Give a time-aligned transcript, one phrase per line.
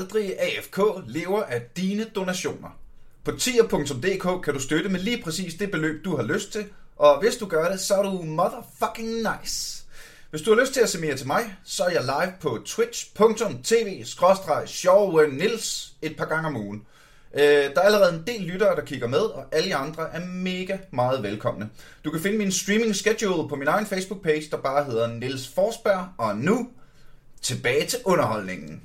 [0.00, 2.68] aldrig AFK lever af dine donationer.
[3.24, 6.64] På tier.dk kan du støtte med lige præcis det beløb, du har lyst til,
[6.96, 9.84] og hvis du gør det, så er du motherfucking nice.
[10.30, 12.58] Hvis du har lyst til at se mere til mig, så er jeg live på
[12.66, 14.04] twitch.tv
[15.32, 16.86] nils et par gange om ugen.
[17.34, 20.26] Øh, der er allerede en del lyttere, der kigger med, og alle jer andre er
[20.26, 21.68] mega meget velkomne.
[22.04, 26.08] Du kan finde min streaming schedule på min egen Facebook-page, der bare hedder Nils Forsberg,
[26.18, 26.68] og nu
[27.42, 28.82] tilbage til underholdningen.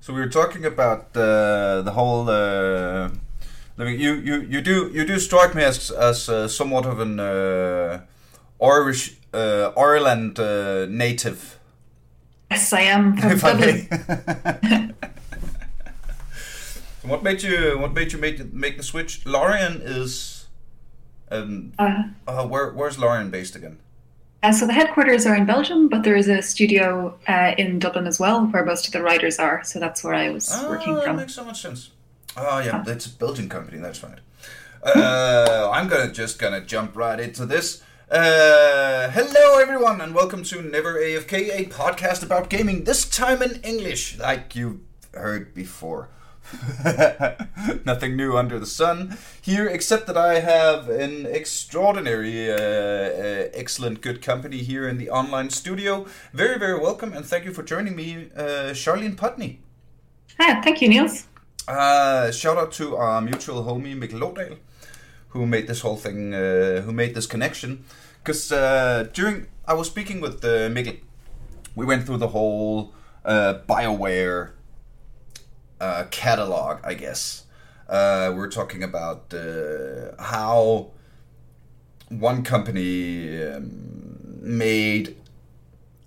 [0.00, 3.10] So we were talking about uh, the whole uh.
[3.78, 8.00] You, you, you do you do strike me as as uh, somewhat of an uh,
[8.60, 11.58] Irish uh, Ireland uh, native.
[12.50, 13.88] Yes, I am from If I Dublin.
[13.90, 14.94] may.
[17.02, 19.24] so what made you what made you make the, make the switch?
[19.24, 20.46] Larian is
[21.30, 23.78] um Uh, uh, where where's Larian based again?
[24.42, 28.06] Uh, so the headquarters are in Belgium, but there is a studio uh, in Dublin
[28.06, 29.62] as well, where most of the writers are.
[29.64, 31.16] So that's where I was Oh, working that from.
[31.16, 31.90] makes so much sense.
[32.36, 33.78] Oh yeah, it's a Belgian company.
[33.78, 34.18] That's right.
[34.84, 37.82] Uh, I'm gonna just gonna jump right into this.
[38.10, 42.84] Uh, hello everyone, and welcome to Never AFK, a podcast about gaming.
[42.84, 44.78] This time in English, like you've
[45.12, 46.10] heard before.
[47.84, 54.00] Nothing new under the sun here, except that I have an extraordinary, uh, uh, excellent,
[54.00, 56.06] good company here in the online studio.
[56.32, 59.60] Very, very welcome, and thank you for joining me, uh, Charlene Putney.
[60.40, 61.26] Ah, thank you, Niels.
[61.66, 64.56] Uh, shout out to our mutual homie Mikkel Lodal,
[65.28, 67.84] who made this whole thing, uh, who made this connection.
[68.22, 70.98] Because uh, during I was speaking with uh, Mikkel,
[71.74, 74.52] we went through the whole uh, Bioware
[75.80, 77.44] uh, catalog, I guess.
[77.88, 80.90] Uh, we are talking about uh, how
[82.08, 85.16] one company um, made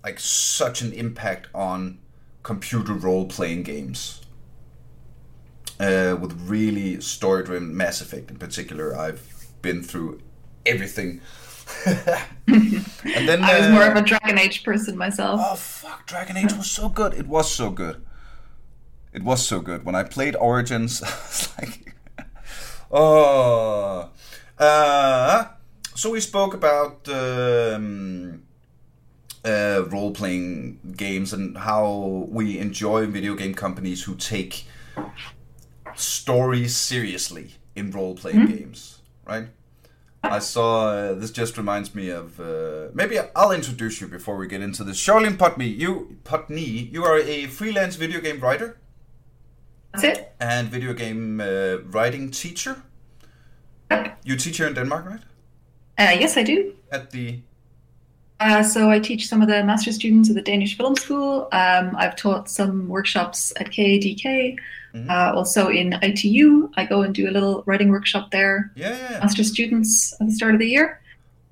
[0.04, 1.98] like such an impact on
[2.42, 4.20] computer role playing games
[5.80, 8.96] uh, with really story driven Mass Effect in particular.
[8.96, 10.20] I've been through
[10.66, 11.20] everything.
[11.86, 15.40] and then I was uh, more of a Dragon Age person myself.
[15.42, 16.06] Oh fuck!
[16.06, 17.14] Dragon Age was so good.
[17.14, 18.04] It was so good.
[19.12, 19.84] It was so good.
[19.84, 21.94] When I played Origins, I was like,
[22.90, 24.10] oh.
[24.58, 25.44] Uh,
[25.94, 28.42] so we spoke about um,
[29.44, 34.64] uh, role-playing games and how we enjoy video game companies who take
[35.94, 39.48] stories seriously in role-playing games, right?
[40.24, 41.32] I saw uh, this.
[41.32, 44.96] Just reminds me of uh, maybe I'll introduce you before we get into this.
[44.96, 48.78] Charlene Putney, you Putney, you are a freelance video game writer
[49.92, 50.32] That's it.
[50.40, 52.76] and video game uh, writing teacher.
[54.24, 55.20] You teach here in Denmark, right?
[55.98, 56.74] Uh, yes, I do.
[56.90, 57.40] At the
[58.40, 61.48] Uh, so I teach some of the master students at the Danish Film School.
[61.52, 64.56] Um, I've taught some workshops at KADK.
[64.94, 65.08] Mhm.
[65.08, 68.72] Uh, also in ITU, I go and do a little writing workshop there.
[68.74, 71.00] yeah, yeah, master students at the start of the year.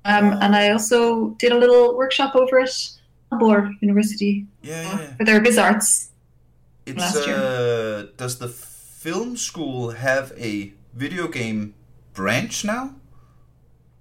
[0.03, 2.69] Um, and I also did a little workshop over at
[3.31, 5.15] Aalborg University yeah, yeah.
[5.17, 6.10] for their biz arts.
[6.85, 7.35] It's last year.
[7.35, 11.73] uh, does the film school have a video game
[12.13, 12.95] branch now?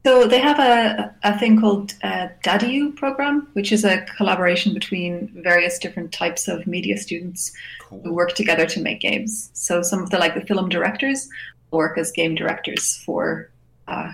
[0.05, 5.31] So they have a, a thing called uh, DADIU program, which is a collaboration between
[5.43, 7.53] various different types of media students
[7.91, 9.51] who work together to make games.
[9.53, 11.29] So some of the like the film directors
[11.71, 13.51] work as game directors for
[13.89, 14.13] uh,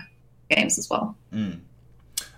[0.49, 1.15] games as well.
[1.33, 1.61] Mm.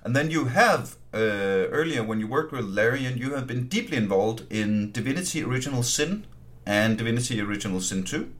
[0.03, 3.97] And then you have uh, earlier when you worked with Larian, you have been deeply
[3.97, 6.25] involved in Divinity Original Sin
[6.65, 8.31] and Divinity Original Sin 2.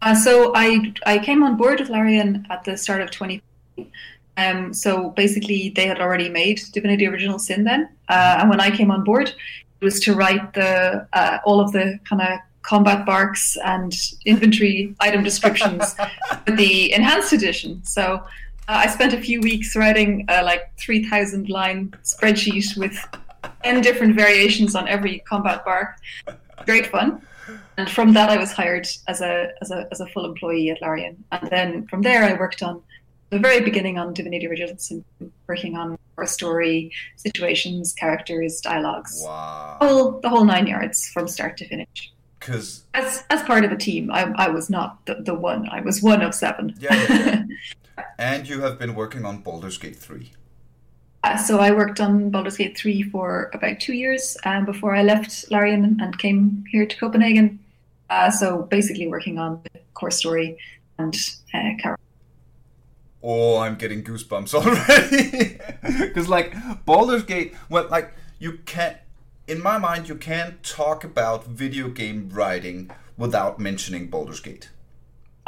[0.00, 3.42] Uh, so I I came on board with Larian at the start of 20.
[4.36, 8.70] Um, so basically, they had already made Divinity Original Sin then, uh, and when I
[8.70, 9.34] came on board,
[9.80, 13.94] it was to write the uh, all of the kind of combat barks and
[14.26, 15.94] inventory item descriptions
[16.46, 17.82] for the enhanced edition.
[17.84, 18.22] So
[18.68, 22.98] Uh, I spent a few weeks writing a like 3,000 line spreadsheet with
[23.64, 25.96] 10 different variations on every combat bark.
[26.66, 27.22] Great fun.
[27.78, 30.82] And from that, I was hired as a, as a, as a full employee at
[30.82, 31.24] Larian.
[31.32, 32.82] And then from there, I worked on
[33.30, 34.48] the very beginning on Divinity
[34.78, 35.02] Sin,
[35.46, 39.78] working on our story, situations, characters, dialogues, Wow.
[39.80, 42.12] whole, the whole nine yards from start to finish.
[42.38, 45.68] Because, As, as part of a team, I, I was not the, the one.
[45.70, 46.74] I was one of seven.
[46.80, 47.42] yeah, yeah, yeah.
[48.18, 50.32] and you have been working on Baldur's Gate 3.
[51.24, 55.02] Uh, so I worked on Baldur's Gate 3 for about two years um, before I
[55.02, 57.58] left Larian and came here to Copenhagen.
[58.08, 60.56] Uh, so basically working on the core story
[60.98, 61.14] and
[61.52, 61.98] uh, character.
[63.22, 65.58] oh, I'm getting goosebumps already.
[66.06, 66.54] Because like
[66.84, 68.96] Baldur's Gate, well, like you can't.
[69.46, 74.68] In my mind, you can't talk about video game writing without mentioning Baldur's Gate.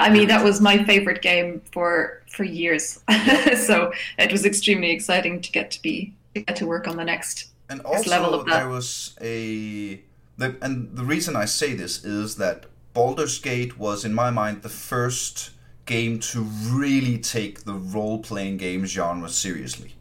[0.00, 3.02] I mean, that was my favorite game for for years.
[3.66, 7.04] so it was extremely exciting to get to be to get to work on the
[7.04, 8.60] next And next level of that.
[8.60, 10.02] there was a.
[10.38, 14.62] The, and the reason I say this is that Baldur's Gate was, in my mind,
[14.62, 15.50] the first
[15.86, 19.96] game to really take the role playing game genre seriously.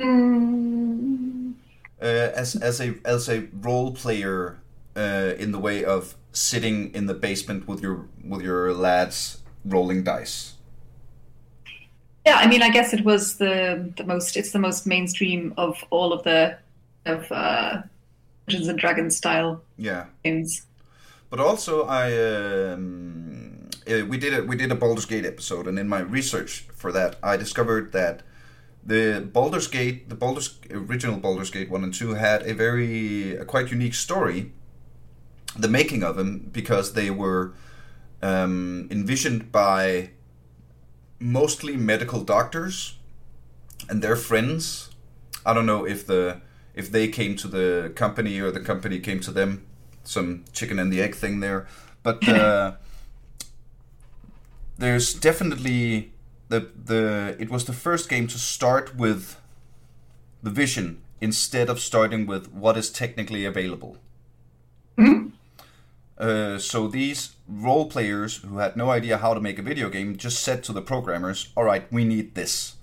[0.00, 1.54] Mm,
[2.00, 4.58] uh, as as a as a role player
[4.98, 10.04] uh, in the way of sitting in the basement with your with your lads rolling
[10.04, 10.54] dice.
[12.26, 14.36] yeah, I mean, I guess it was the the most.
[14.36, 16.58] It's the most mainstream of all of the
[17.06, 17.82] of uh,
[18.48, 20.66] Dungeons and Dragons style Yeah, games.
[21.30, 22.12] but also I
[22.72, 26.66] um, uh, we did a we did a Baldur's Gate episode, and in my research
[26.74, 28.22] for that, I discovered that
[28.84, 33.44] the Baldur's Gate, the Baldur's original Baldur's Gate one and two, had a very a
[33.44, 34.52] quite unique story.
[35.56, 37.52] The making of them because they were
[38.22, 40.10] um, envisioned by
[41.18, 42.96] mostly medical doctors
[43.88, 44.90] and their friends.
[45.44, 46.40] I don't know if the
[46.74, 49.64] if they came to the company or the company came to them.
[50.04, 51.66] Some chicken and the egg thing there,
[52.02, 52.72] but uh,
[54.78, 56.12] there's definitely
[56.48, 59.36] the the it was the first game to start with
[60.42, 63.96] the vision instead of starting with what is technically available.
[64.96, 65.32] Mhm.
[66.18, 70.16] Uh, so these role players who had no idea how to make a video game
[70.16, 72.74] just said to the programmers, "All right, we need this.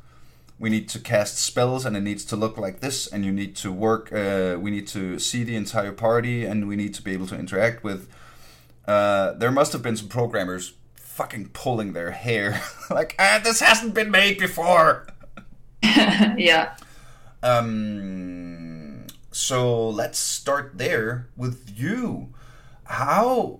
[0.57, 3.07] We need to cast spells, and it needs to look like this.
[3.07, 4.13] And you need to work.
[4.13, 7.37] Uh, we need to see the entire party, and we need to be able to
[7.37, 8.07] interact with."
[8.87, 13.93] Uh, there must have been some programmers fucking pulling their hair, like, "Ah, this hasn't
[13.93, 15.07] been made before."
[15.83, 16.75] yeah.
[17.43, 22.33] Um, so let's start there with you.
[22.85, 23.59] How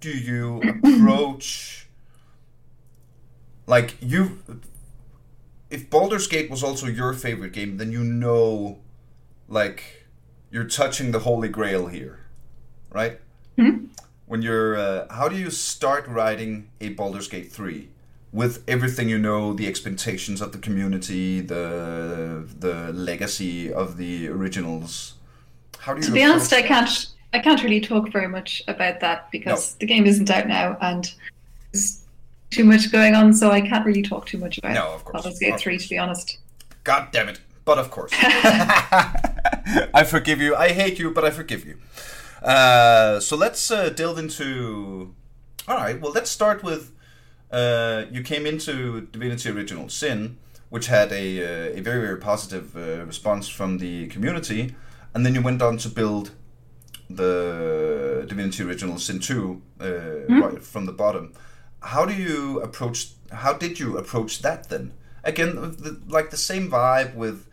[0.00, 1.86] do you approach
[3.66, 4.42] like you
[5.70, 8.78] if Baldur's Gate was also your favorite game, then you know
[9.48, 10.06] like
[10.50, 12.20] you're touching the holy grail here,
[12.90, 13.20] right?
[13.56, 13.88] Mhm.
[14.26, 17.88] When you're uh, how do you start writing a Baldur's Gate 3
[18.32, 25.14] with everything you know, the expectations of the community, the the legacy of the originals?
[25.78, 27.06] How do you To be honest, I can't.
[27.32, 31.12] I can't really talk very much about that because the game isn't out now and
[31.72, 32.04] there's
[32.50, 35.22] too much going on, so I can't really talk too much about No, of course.
[35.22, 35.74] Baldur's Gate Of Three.
[35.74, 35.84] course.
[35.84, 36.38] To be honest,
[36.84, 37.40] God damn it.
[37.64, 38.12] But of course.
[39.94, 40.56] I forgive you.
[40.56, 41.78] I hate you, but I forgive you.
[42.42, 45.14] Uh, so let's uh, delve into.
[45.68, 46.92] All right, well, let's start with.
[47.50, 50.38] Uh, you came into Divinity Original Sin,
[50.68, 54.74] which had a, uh, a very, very positive uh, response from the community,
[55.14, 56.30] and then you went on to build
[57.16, 59.84] the Divinity Original Sin 2 uh,
[60.28, 61.32] right from the bottom.
[61.82, 63.08] How do you approach?
[63.32, 64.92] How did you approach that then?
[65.24, 67.46] Again, the, like the same vibe with,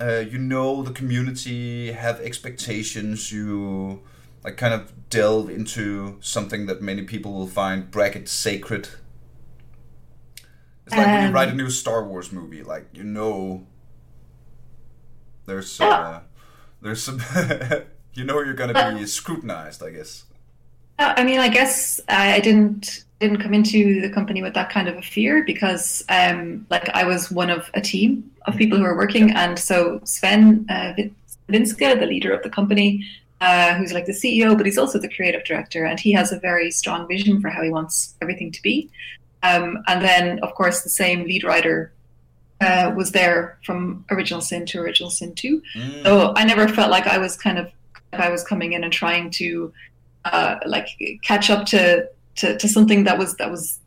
[0.00, 3.32] uh, you know, the community have expectations.
[3.32, 4.00] You
[4.44, 8.88] like kind of delve into something that many people will find bracket sacred.
[10.86, 13.66] It's like when you Um, write a new Star Wars movie, like you know,
[15.46, 15.88] there's Yeah.
[15.88, 16.20] uh,
[16.82, 17.18] there's some,
[18.14, 19.82] you know, you're gonna be scrutinized.
[19.82, 20.24] I guess.
[20.98, 24.88] Uh, I mean, I guess I didn't didn't come into the company with that kind
[24.88, 28.84] of a fear because, um, like, I was one of a team of people who
[28.84, 30.94] were working, and so Swen uh,
[31.48, 33.06] Vincke, the leader of the company,
[33.40, 36.38] uh, who's like the CEO, but he's also the creative director, and he has a
[36.38, 38.90] very strong vision for how he wants everything to be.
[39.42, 41.92] Um, and then, of course, the same lead writer
[42.60, 45.62] uh, was there from Original Sin to Original Sin Two.
[45.76, 46.04] Mm.
[46.04, 47.70] So I never felt like I was kind of
[48.20, 49.72] I was coming in and trying to
[50.24, 50.88] uh, like
[51.22, 53.78] catch up to, to to something that was that was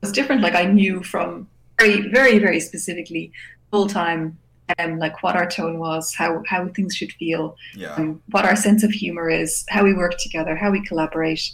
[0.00, 0.42] was different.
[0.42, 3.32] Like I knew from very very very specifically
[3.70, 4.38] full time
[4.78, 7.94] um, like what our tone was, how how things should feel, yeah.
[7.94, 11.52] um, what our sense of humor is, how we work together, how we collaborate.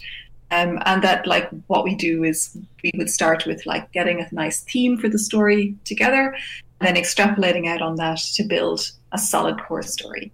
[0.51, 4.29] Um, and that like what we do is we would start with like getting a
[4.33, 6.37] nice theme for the story together
[6.79, 10.31] and then extrapolating out on that to build a solid core story.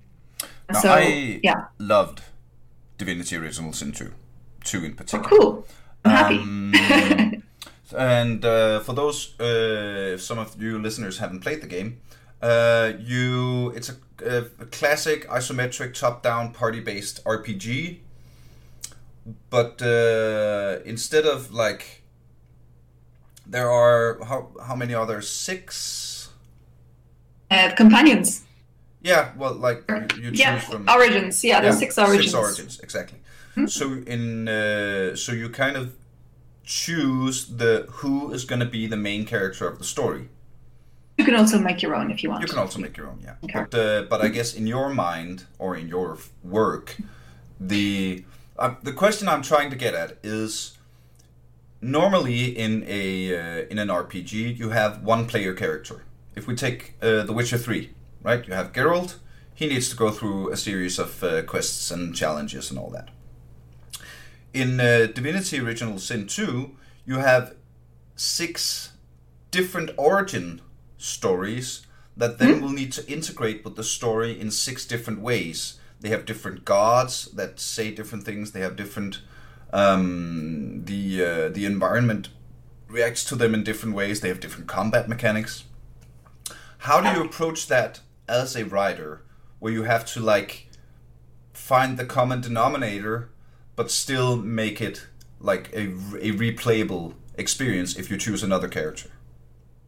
[0.70, 2.22] Now, so I yeah, loved
[2.98, 4.12] Divinity Original Sin 2.
[4.64, 5.28] 2 in oh, particular.
[5.28, 5.66] cool.
[6.04, 6.36] I'm happy.
[6.38, 7.42] Um,
[7.96, 12.00] and uh, for those, uh, some of you listeners haven't played the game,
[12.42, 17.98] uh, you it's a, a, a classic isometric top-down party-based RPG.
[19.50, 22.02] But uh, instead of like
[23.46, 26.30] there are how how many other six?
[27.50, 28.44] Uh, companions.
[29.02, 31.44] Yeah, well, like you, you choose Yeah, from origins.
[31.44, 32.32] Yeah, there's six origins.
[32.32, 33.18] Six origins, exactly.
[33.66, 35.94] So in uh, so you kind of
[36.64, 40.28] choose the who is going to be the main character of the story.
[41.16, 42.42] You can also make your own if you want.
[42.42, 43.34] You can also make your own, yeah.
[43.42, 43.64] Okay.
[43.70, 46.96] But uh, but I guess in your mind or in your work,
[47.58, 48.24] the
[48.58, 50.78] uh, the question I'm trying to get at is
[51.80, 56.02] normally in a uh, in an RPG you have one player character.
[56.36, 57.90] If we take uh, The Witcher Three,
[58.22, 58.46] right?
[58.46, 59.16] You have Geralt.
[59.54, 63.08] He needs to go through a series of uh, quests and challenges and all that.
[64.54, 67.54] In uh, Divinity Original Sin 2, you have
[68.14, 68.92] six
[69.50, 70.60] different origin
[70.96, 75.78] stories that then will need to integrate with the story in six different ways.
[76.00, 78.52] They have different gods that say different things.
[78.52, 79.20] They have different
[79.72, 82.30] um, the uh, the environment
[82.88, 84.20] reacts to them in different ways.
[84.20, 85.64] They have different combat mechanics.
[86.78, 89.22] How do you approach that as a writer,
[89.58, 90.68] where you have to like
[91.52, 93.30] find the common denominator,
[93.76, 95.06] but still make it
[95.40, 95.84] like a,
[96.20, 99.10] a replayable experience if you choose another character?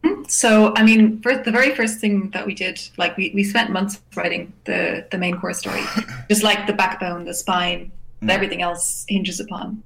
[0.03, 0.23] Mm-hmm.
[0.27, 3.69] So, I mean, first, the very first thing that we did, like we, we spent
[3.69, 5.83] months writing the, the main core story,
[6.29, 9.83] just like the backbone, the spine, that everything else hinges upon.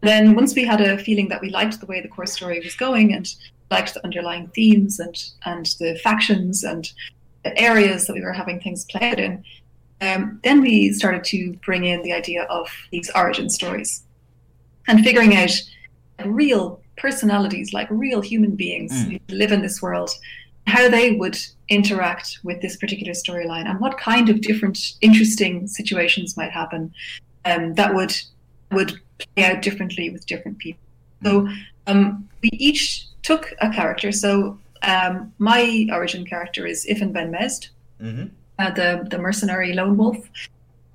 [0.00, 2.74] Then, once we had a feeling that we liked the way the core story was
[2.74, 3.32] going and
[3.70, 6.92] liked the underlying themes and, and the factions and
[7.44, 9.44] areas that we were having things played in,
[10.00, 14.02] um, then we started to bring in the idea of these origin stories
[14.86, 15.52] and figuring out
[16.26, 20.10] real personalities, like real human beings who live in this world,
[20.66, 26.36] how they would interact with this particular storyline and what kind of different interesting situations
[26.36, 26.92] might happen
[27.44, 28.14] um, that would
[28.72, 30.80] would play out differently with different people.
[31.22, 31.48] So
[31.86, 34.10] um, we each took a character.
[34.10, 37.68] So um, my origin character is Ifan Ben Mezd,
[38.02, 38.26] Mm-hmm.
[38.58, 40.28] uh, the the mercenary lone wolf.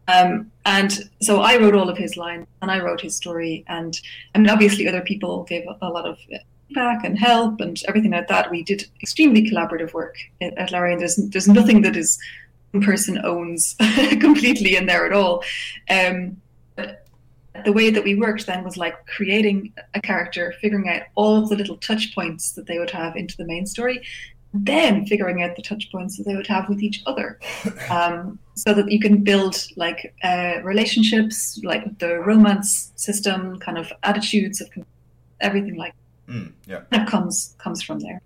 [0.07, 3.63] Um, and so I wrote all of his lines and I wrote his story.
[3.67, 3.99] And
[4.33, 6.17] I mean, obviously, other people gave a lot of
[6.67, 8.49] feedback and help and everything like that.
[8.51, 10.99] We did extremely collaborative work at, at Larian.
[10.99, 12.19] There's there's nothing that is
[12.71, 13.75] one person owns
[14.19, 15.43] completely in there at all.
[15.89, 16.41] Um,
[16.75, 17.05] but
[17.65, 21.49] the way that we worked then was like creating a character, figuring out all of
[21.49, 24.01] the little touch points that they would have into the main story,
[24.53, 27.39] then figuring out the touch points that they would have with each other
[27.89, 33.91] um, so that you can build like uh, relationships like the romance system kind of
[34.03, 34.69] attitudes of
[35.39, 35.93] everything like
[36.29, 36.81] Mm, yeah.
[36.91, 38.21] that comes comes from there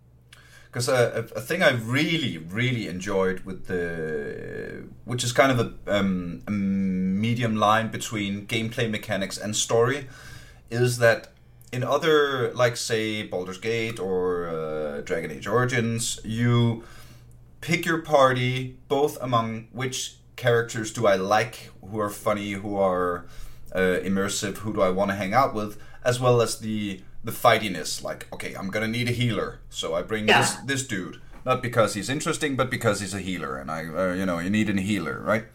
[0.73, 5.99] Because a, a thing I really, really enjoyed with the, which is kind of a,
[5.99, 10.07] um, a medium line between gameplay mechanics and story,
[10.71, 11.31] is that
[11.71, 16.83] in other, like say Baldur's Gate or uh, Dragon Age Origins, you
[17.61, 23.27] pick your party both among which characters do I like, who are funny, who are
[23.75, 27.31] uh, immersive, who do I want to hang out with, as well as the the
[27.31, 28.03] fightiness.
[28.03, 30.39] Like, okay, I'm gonna need a healer, so I bring Yeah.
[30.41, 34.13] this this dude, not because he's interesting, but because he's a healer, and I, uh,
[34.13, 35.45] you know, you need a healer, right?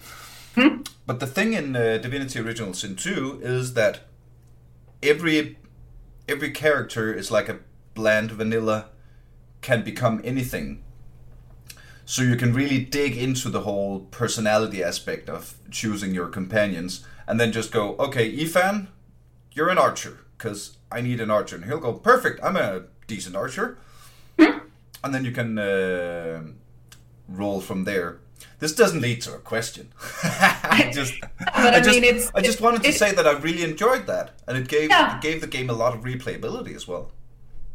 [1.07, 4.01] But the thing in uh, Divinity Original Sin 2 is that
[5.03, 5.57] every
[6.29, 7.61] every character is like a
[7.95, 8.87] bland vanilla
[9.61, 10.83] can become anything.
[12.05, 17.39] So you can really dig into the whole personality aspect of choosing your companions and
[17.39, 18.89] then just go, okay, Ifan,
[19.53, 21.57] you're an archer because I need an archer.
[21.57, 23.79] And he'll go, perfect, I'm a decent archer.
[24.39, 26.43] and then you can uh,
[27.29, 28.19] roll from there.
[28.59, 29.93] This doesn't lead to a question.
[30.23, 31.15] I just,
[31.55, 34.07] I I just, mean, it's- I just wanted to it- say that I really enjoyed
[34.07, 35.17] that, and it gave Yeah.
[35.17, 37.13] it gave the game a lot of replayability as well.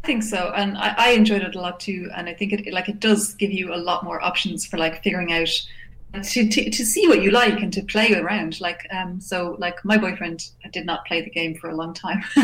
[0.04, 2.10] I think so, and I, I enjoyed it a lot too.
[2.14, 5.02] And I think it like it does give you a lot more options for like
[5.02, 5.48] figuring out
[6.22, 8.62] to, to, to see what you like and to play around.
[8.62, 12.24] Like um, so, like my boyfriend did not play the game for a long time,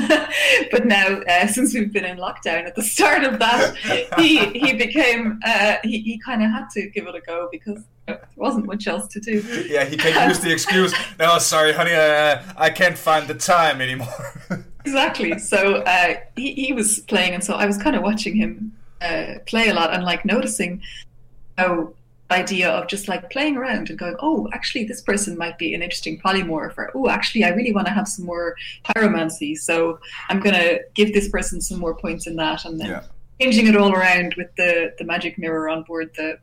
[0.72, 3.76] but now uh, since we've been in lockdown at the start of that,
[4.18, 7.84] he he became uh, he he kind of had to give it a go because
[8.08, 9.44] there wasn't much else to do.
[9.70, 10.94] Yeah, he can use the excuse.
[11.20, 14.08] No, sorry, honey, uh, I can't find the time anymore.
[14.84, 15.38] exactly.
[15.38, 19.36] So uh, he, he was playing, and so I was kind of watching him uh,
[19.46, 20.82] play a lot and like noticing
[21.58, 21.94] how
[22.32, 25.82] idea of just like playing around and going, oh, actually, this person might be an
[25.82, 28.56] interesting polymorph, or oh, actually, I really want to have some more
[28.86, 32.90] pyromancy, so I'm going to give this person some more points in that, and then
[32.90, 33.04] yeah.
[33.42, 36.38] changing it all around with the the magic mirror on board the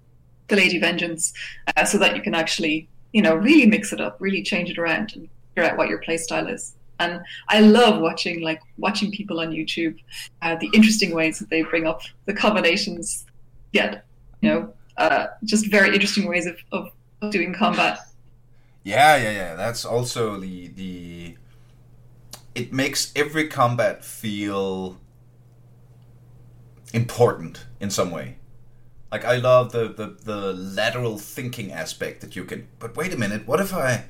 [0.49, 1.33] the Lady Vengeance,
[1.77, 4.79] uh, so that you can actually, you know, really mix it up, really change it
[4.79, 6.75] around, and figure out what your play style is.
[6.99, 9.99] And I love watching like watching people on YouTube,
[10.43, 13.27] uh, the interesting ways that they bring up the combinations.
[13.73, 14.01] Yeah,
[14.41, 16.91] you know, uh, just very interesting ways of, of,
[17.23, 17.99] of doing combat.
[18.85, 19.55] Yeah, yeah, yeah.
[19.55, 21.37] That's also the the.
[22.55, 24.99] It makes every combat feel
[26.93, 28.37] important in some way.
[29.13, 32.69] Like I love the, the, the lateral thinking aspect that you can.
[32.79, 34.07] But wait a minute, what if I,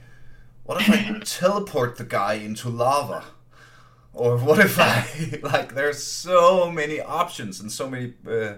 [0.64, 3.25] what if I teleport the guy into lava,
[4.12, 5.07] or what if I
[5.43, 5.75] like?
[5.75, 8.55] There's so many options and so many uh,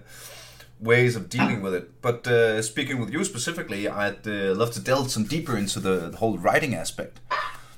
[0.80, 2.00] ways of dealing with it.
[2.02, 6.10] But uh, speaking with you specifically, I'd uh, love to delve some deeper into the,
[6.10, 7.20] the whole writing aspect.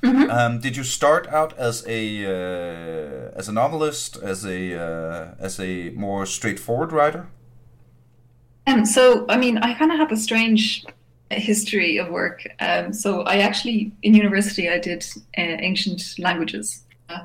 [0.03, 0.31] Mm-hmm.
[0.31, 5.61] Um, did you start out as a uh, as a novelist, as a uh, as
[5.61, 7.29] a more straightforward writer?
[8.67, 10.85] Um, so, I mean, I kind of have a strange
[11.31, 12.47] history of work.
[12.61, 15.05] Um, so, I actually, in university, I did
[15.37, 17.21] uh, ancient languages, uh,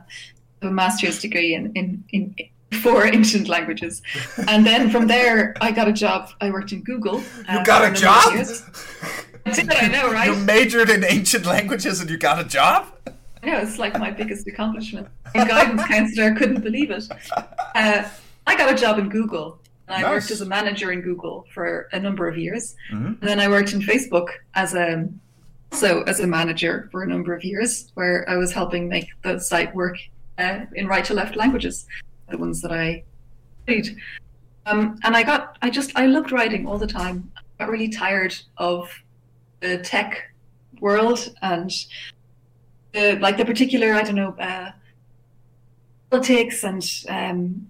[0.61, 2.35] a master's degree in, in, in
[2.83, 4.01] four ancient languages.
[4.47, 6.29] And then from there, I got a job.
[6.41, 7.23] I worked in Google.
[7.47, 8.33] Uh, you got a job?
[9.45, 10.27] I know, right?
[10.29, 12.87] You majored in ancient languages and you got a job?
[13.43, 15.07] Know, it's like my biggest accomplishment.
[15.35, 17.07] My guidance counselor couldn't believe it.
[17.75, 18.09] Uh,
[18.47, 20.11] I got a job in Google And I nice.
[20.11, 22.75] worked as a manager in Google for a number of years.
[22.91, 23.05] Mm-hmm.
[23.05, 25.07] And then I worked in Facebook as a
[25.71, 29.39] so as a manager for a number of years, where I was helping make the
[29.39, 29.97] site work
[30.37, 31.85] uh, in right to left languages,
[32.29, 33.03] the ones that I
[33.63, 33.97] studied.
[34.65, 37.31] Um, and I got, I just, I loved writing all the time.
[37.37, 38.89] I got really tired of
[39.59, 40.33] the tech
[40.79, 41.71] world and
[42.93, 44.71] the, like the particular, I don't know, uh,
[46.09, 47.67] politics and um,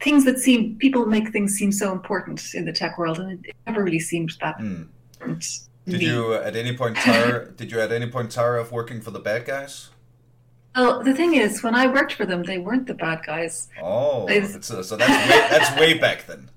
[0.00, 3.56] things that seem people make things seem so important in the tech world, and it
[3.66, 4.86] never really seemed that mm.
[5.12, 5.60] important.
[5.86, 7.50] Did you at any point tire?
[7.50, 9.90] did you at any point tire of working for the bad guys?
[10.74, 13.68] Well, the thing is, when I worked for them, they weren't the bad guys.
[13.80, 16.48] Oh, a, so that's way, that's way back then.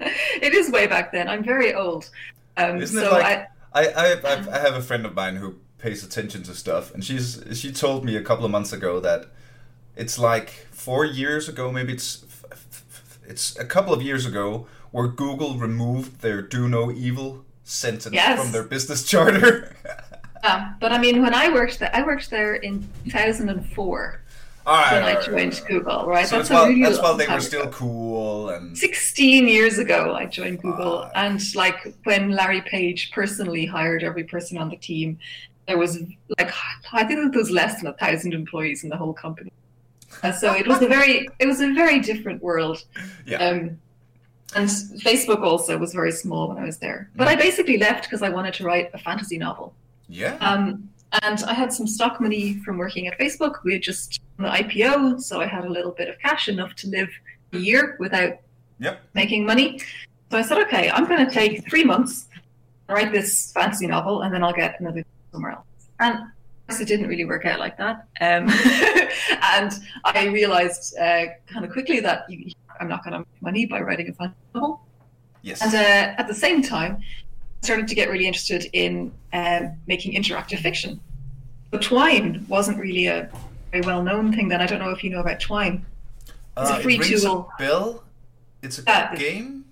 [0.40, 1.28] It is way back then.
[1.28, 2.08] I'm very old.
[2.56, 5.56] Um, Isn't so it like I, I, I, I have a friend of mine who
[5.78, 9.26] pays attention to stuff, and she's she told me a couple of months ago that
[9.96, 12.24] it's like four years ago, maybe it's
[13.26, 18.40] it's a couple of years ago where Google removed their "Do No Evil" sentence yes.
[18.40, 19.74] from their business charter.
[20.44, 24.22] Yeah, but I mean, when I worked there, I worked there in 2004.
[24.66, 26.26] Right, when right, I joined right, Google, right?
[26.26, 27.70] So that's, while, really that's while they were still ago.
[27.70, 28.76] cool and.
[28.76, 34.24] Sixteen years ago, I joined Google, uh, and like when Larry Page personally hired every
[34.24, 35.18] person on the team,
[35.66, 36.02] there was
[36.38, 36.52] like
[36.92, 39.52] I think there was less than a thousand employees in the whole company.
[40.22, 42.84] Uh, so it was a very it was a very different world.
[43.26, 43.38] Yeah.
[43.38, 43.78] Um,
[44.54, 47.10] and Facebook also was very small when I was there.
[47.16, 47.40] But I mm.
[47.40, 49.74] basically left because I wanted to write a fantasy novel.
[50.08, 50.36] Yeah.
[50.36, 50.88] Um,
[51.22, 53.62] and I had some stock money from working at Facebook.
[53.64, 56.88] We had just the IPO, so I had a little bit of cash enough to
[56.88, 57.08] live
[57.52, 58.38] a year without
[58.78, 59.00] yep.
[59.14, 59.80] making money.
[60.30, 62.26] So I said, okay, I'm going to take three months,
[62.88, 65.64] write this fantasy novel, and then I'll get another somewhere else.
[66.00, 66.26] And
[66.68, 68.06] it didn't really work out like that.
[68.20, 68.48] Um,
[69.54, 69.72] and
[70.04, 72.26] I realized uh, kind of quickly that
[72.78, 74.82] I'm not going to make money by writing a fantasy novel.
[75.42, 75.62] Yes.
[75.62, 76.98] And uh, at the same time,
[77.62, 81.00] started to get really interested in um, making interactive fiction.
[81.70, 83.30] But Twine wasn't really a
[83.72, 84.60] very well known thing then.
[84.60, 85.84] I don't know if you know about Twine.
[86.56, 87.50] It's uh, a free it tool.
[87.58, 88.04] A bill?
[88.62, 89.64] It's a uh, game?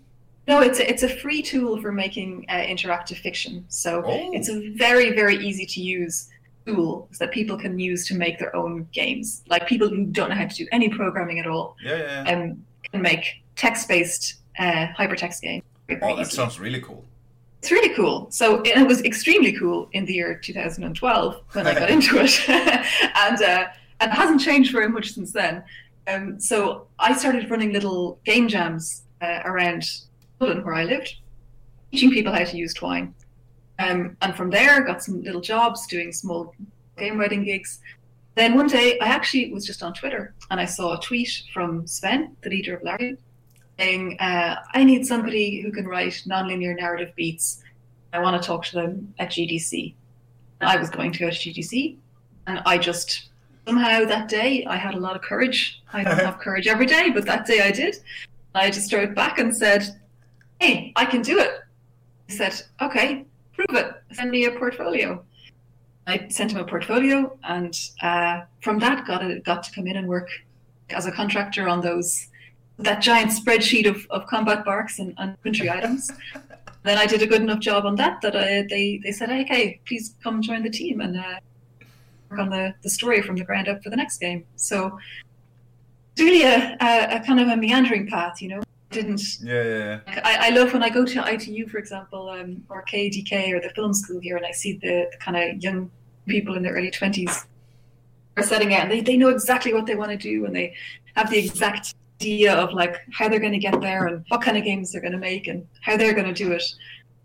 [0.47, 3.65] No, it's a, it's a free tool for making uh, interactive fiction.
[3.69, 4.31] So oh.
[4.33, 6.29] it's a very, very easy to use
[6.67, 9.43] tool that people can use to make their own games.
[9.49, 12.43] Like people who don't know how to do any programming at all, yeah, yeah, yeah.
[12.43, 15.65] Um, can make text-based uh, hypertext games.
[16.03, 17.05] Oh, that sounds really cool.
[17.67, 18.29] It's really cool.
[18.31, 23.43] So it was extremely cool in the year 2012 when I got into it, and
[23.43, 23.67] uh,
[23.99, 25.65] and it hasn't changed very much since then.
[26.07, 29.83] Um, so I started running little game jams uh, around
[30.39, 31.17] Dublin where I lived,
[31.91, 33.13] teaching people how to use Twine.
[33.81, 36.55] Um, and from there, got some little jobs doing small
[36.97, 37.81] game writing gigs.
[38.37, 41.85] Then one day, I actually was just on Twitter and I saw a tweet from
[41.89, 43.19] Swen, the leader of Larian,
[43.79, 47.63] saying, uh, I need somebody who can write nonlinear narrative beats.
[48.13, 49.95] I want to talk to them at GDC.
[50.61, 51.97] I was going to go to GDC
[52.47, 53.29] and I just
[53.67, 55.83] somehow that day I had a lot of courage.
[55.93, 57.97] I don't have courage every day, but that day I did.
[58.55, 60.01] I just strode back and said,
[60.61, 61.61] Hey, I can do it.
[62.29, 63.93] He said, Okay, prove it.
[64.13, 65.23] Send me a portfolio.
[66.07, 69.97] I sent him a portfolio, and uh, from that, got a, got to come in
[69.97, 70.29] and work
[70.91, 72.29] as a contractor on those
[72.79, 76.11] that giant spreadsheet of, of combat barks and, and country items.
[76.83, 79.81] Then I did a good enough job on that that I, they they said, "Okay,
[79.87, 81.41] please come join the team." And uh,
[82.31, 84.45] work on the, the story from the ground up for the next game.
[84.57, 84.99] So
[86.13, 88.63] it's really a, a, a kind of a meandering path, you know.
[88.91, 90.21] Didn't Yeah, yeah, yeah.
[90.25, 93.71] I, I love when I go to ITU, for example, um, or KDK or the
[93.71, 95.91] film school here, and I see the, the kind of young
[96.27, 97.47] people in their early twenties
[98.37, 100.75] are setting out, and they, they know exactly what they want to do, and they
[101.17, 104.57] have the exact idea of like how they're going to get there and what kind
[104.57, 106.63] of games they're going to make and how they're going to do it.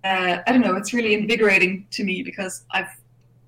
[0.03, 0.75] Uh, I don't know.
[0.75, 2.89] It's really invigorating to me because I've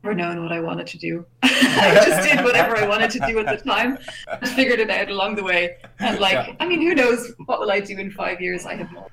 [0.03, 1.25] never known what I wanted to do.
[1.43, 3.97] I just did whatever I wanted to do at the time.
[4.27, 5.77] I figured it out along the way.
[5.99, 6.55] And like, Yeah.
[6.59, 8.65] I mean, who knows what will I do in five years?
[8.65, 9.07] I have no.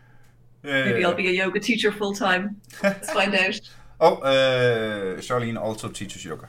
[0.62, 2.60] yeah, Maybe yeah, I'll be a yoga teacher full time.
[2.82, 3.60] Let's find out.
[4.02, 6.48] Oh, uh, Charlene also teaches yoga.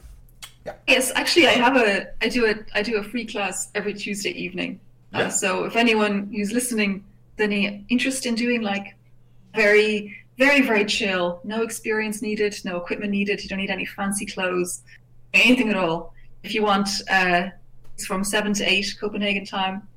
[0.87, 2.07] Yes, actually, I have a.
[2.21, 2.55] I do a.
[2.73, 4.79] I do a free class every Tuesday evening.
[5.13, 5.19] Yeah.
[5.27, 7.03] Uh, so if anyone who's listening,
[7.37, 8.95] has any interest in doing like
[9.55, 13.41] very, very, very chill, no experience needed, no equipment needed.
[13.43, 14.81] You don't need any fancy clothes,
[15.33, 16.13] anything at all.
[16.43, 17.49] If you want, uh,
[17.95, 19.87] it's from seven to eight Copenhagen time.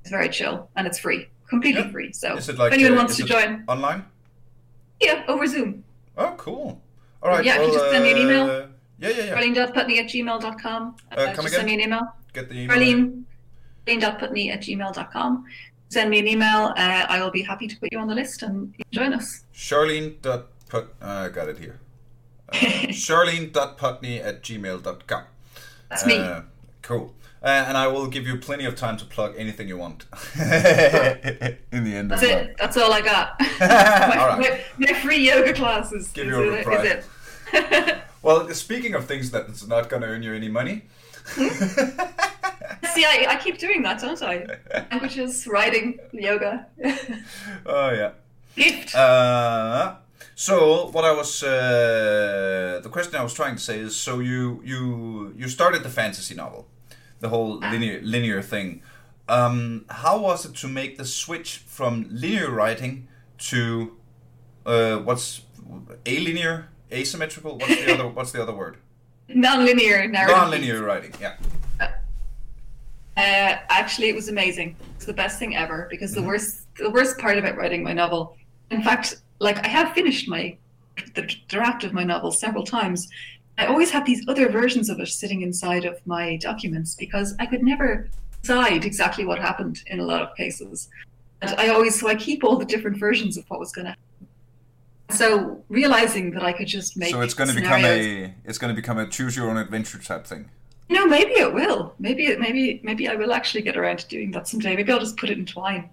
[0.00, 1.90] It's very chill and it's free, completely Yeah.
[1.90, 2.12] free.
[2.12, 4.04] So like if anyone uh, wants to join, online?
[5.00, 5.84] yeah, over Zoom.
[6.16, 6.80] Oh, cool.
[7.22, 7.44] All right.
[7.44, 8.44] Yeah, if you just send me an email.
[8.50, 8.66] uh,
[8.98, 9.34] Yeah, yeah, yeah.
[9.34, 10.96] Arlene.putney at gmail.com.
[11.10, 12.02] Uh, Uh, come just send me an email.
[12.32, 12.70] Get the email.
[12.70, 13.26] Arlene,
[13.86, 15.44] arlene.putney at gmail.com.
[15.90, 16.72] Send me an email.
[16.76, 19.12] Uh, I will be happy to put you on the list and you can join
[19.14, 19.44] us.
[19.54, 20.94] Charlene dot put.
[21.00, 21.78] I got it here.
[22.48, 22.56] Uh,
[22.90, 25.24] Charlene dot Putney at gmail.com.
[25.88, 26.18] That's me.
[26.18, 26.42] Uh,
[26.82, 27.14] cool.
[27.42, 30.06] Uh, and I will give you plenty of time to plug anything you want.
[30.34, 30.40] In
[31.84, 32.56] the end That's of it.
[32.58, 33.38] That's all I got.
[33.60, 34.60] my, All right.
[34.78, 36.10] my, my free yoga classes.
[36.12, 37.04] Give is, you a it- is
[37.52, 37.98] it.
[38.22, 40.84] Well, speaking of things that's not going to earn you any money.
[42.94, 44.46] See, I, I keep doing that, don't I?
[44.90, 46.66] Languages, writing, yoga.
[47.66, 48.12] oh, yeah.
[48.56, 48.94] Gift.
[48.94, 49.96] Uh,
[50.34, 54.60] so what I was uh, the question I was trying to say is so you
[54.64, 56.66] you you started the fantasy novel,
[57.20, 58.82] the whole linear linear thing.
[59.28, 63.08] Um, how was it to make the switch from linear writing
[63.50, 63.96] to
[64.66, 65.42] uh, what's
[66.04, 67.58] alinear, asymmetrical?
[67.58, 68.78] What's the other What's the other word?
[69.28, 70.36] Non-linear narrative.
[70.36, 71.12] Non-linear writing.
[71.20, 71.36] Yeah.
[73.16, 74.76] Uh, actually, it was amazing.
[74.96, 76.22] It's the best thing ever because Mm-hmm.
[76.22, 78.36] the worst the worst part about writing my novel,
[78.70, 80.56] in fact, like I have finished my
[81.14, 83.08] the draft of my novel several times.
[83.56, 87.46] I always have these other versions of it sitting inside of my documents because I
[87.46, 88.08] could never
[88.42, 90.88] decide exactly what happened in a lot of cases.
[91.40, 93.90] And I always so I keep all the different versions of what was going to
[93.90, 94.28] happen.
[95.10, 98.74] So realizing that I could just make So it's going to become a it's going
[98.74, 100.50] to become a choose your own adventure type thing.
[100.88, 101.94] No, maybe it will.
[101.98, 104.76] Maybe maybe maybe I will actually get around to doing that someday.
[104.76, 105.90] Maybe I'll just put it in twine.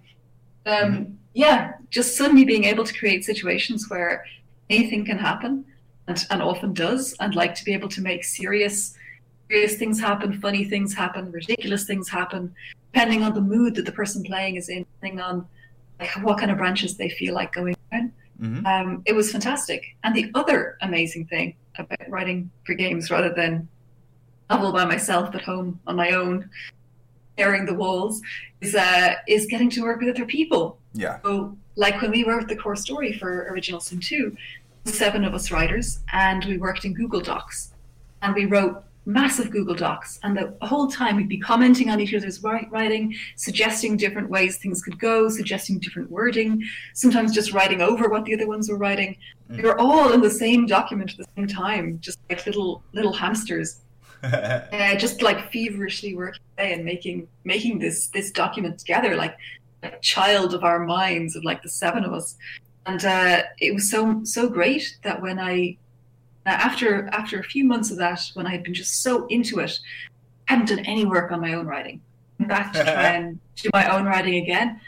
[0.66, 4.24] Um, Yeah, just suddenly being able to create situations where
[4.68, 5.64] anything can happen,
[6.06, 8.94] and, and often does, and like to be able to make serious,
[9.50, 12.54] serious things happen, funny things happen, ridiculous things happen,
[12.92, 15.46] depending on the mood that the person playing is in, depending on
[16.00, 18.12] like what kind of branches they feel like going down.
[18.38, 19.80] hmm Um, it was fantastic.
[20.04, 23.68] And the other amazing thing about writing for games rather than
[24.50, 26.48] novel by myself at home on my own,
[27.38, 28.20] airing the walls,
[28.60, 30.78] is uh, is getting to work with other people.
[30.94, 31.20] Yeah.
[31.22, 34.36] So, like when we wrote the core story for Original Sin 2,
[34.84, 37.72] seven of us writers, and we worked in Google Docs.
[38.20, 40.20] And we wrote massive Google Docs.
[40.22, 44.82] And the whole time we'd be commenting on each other's writing, suggesting different ways things
[44.82, 46.62] could go, suggesting different wording,
[46.94, 49.16] sometimes just writing over what the other ones were writing.
[49.48, 53.12] We were all in the same document at the same time, just like little little
[53.12, 53.80] hamsters
[54.32, 59.36] uh, just like feverishly working away and making making this this document together like
[59.82, 62.36] a child of our minds of like the seven of us.
[62.86, 65.76] And uh, it was so so great that when i
[66.46, 69.78] after after a few months of that when i had been just so into it
[70.48, 72.00] I hadn't done any work on my own writing.
[72.40, 74.80] Back to try and do my own writing again.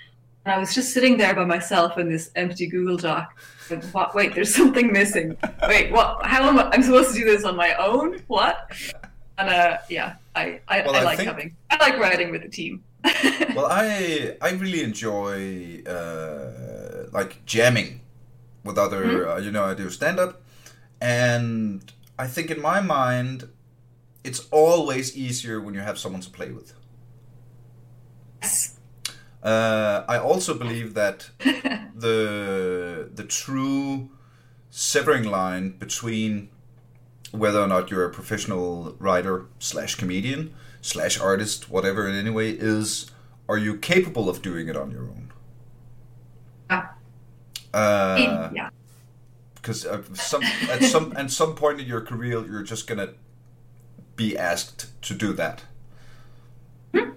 [0.44, 4.14] And i was just sitting there by myself in this empty google doc and what
[4.14, 5.36] wait there's something missing.
[5.68, 8.22] Wait what how am I, i'm supposed to do this on my own?
[8.26, 8.70] What
[9.38, 12.42] and uh, yeah, I I, Well, I, I like think- having I like riding with
[12.44, 12.82] a team.
[13.54, 18.00] well, I I really enjoy uh, like jamming
[18.64, 19.28] with other.
[19.28, 20.40] Uh, you know, I do stand up,
[21.00, 23.48] and I think in my mind,
[24.24, 26.72] it's always easier when you have someone to play with.
[28.42, 28.78] yes.
[29.42, 31.28] Uh, I also believe that
[31.94, 34.08] the the true
[34.70, 36.48] severing line between
[37.34, 42.50] whether or not you're a professional writer slash comedian slash artist, whatever in any way,
[42.50, 43.10] is
[43.48, 45.32] are you capable of doing it on your own?
[46.70, 46.88] Yeah.
[47.72, 48.70] Uh, yeah.
[49.56, 53.14] because uh, some at some at some point in your career you're just gonna
[54.14, 55.64] be asked to do that?
[56.92, 56.98] Hmm?
[57.00, 57.16] Um,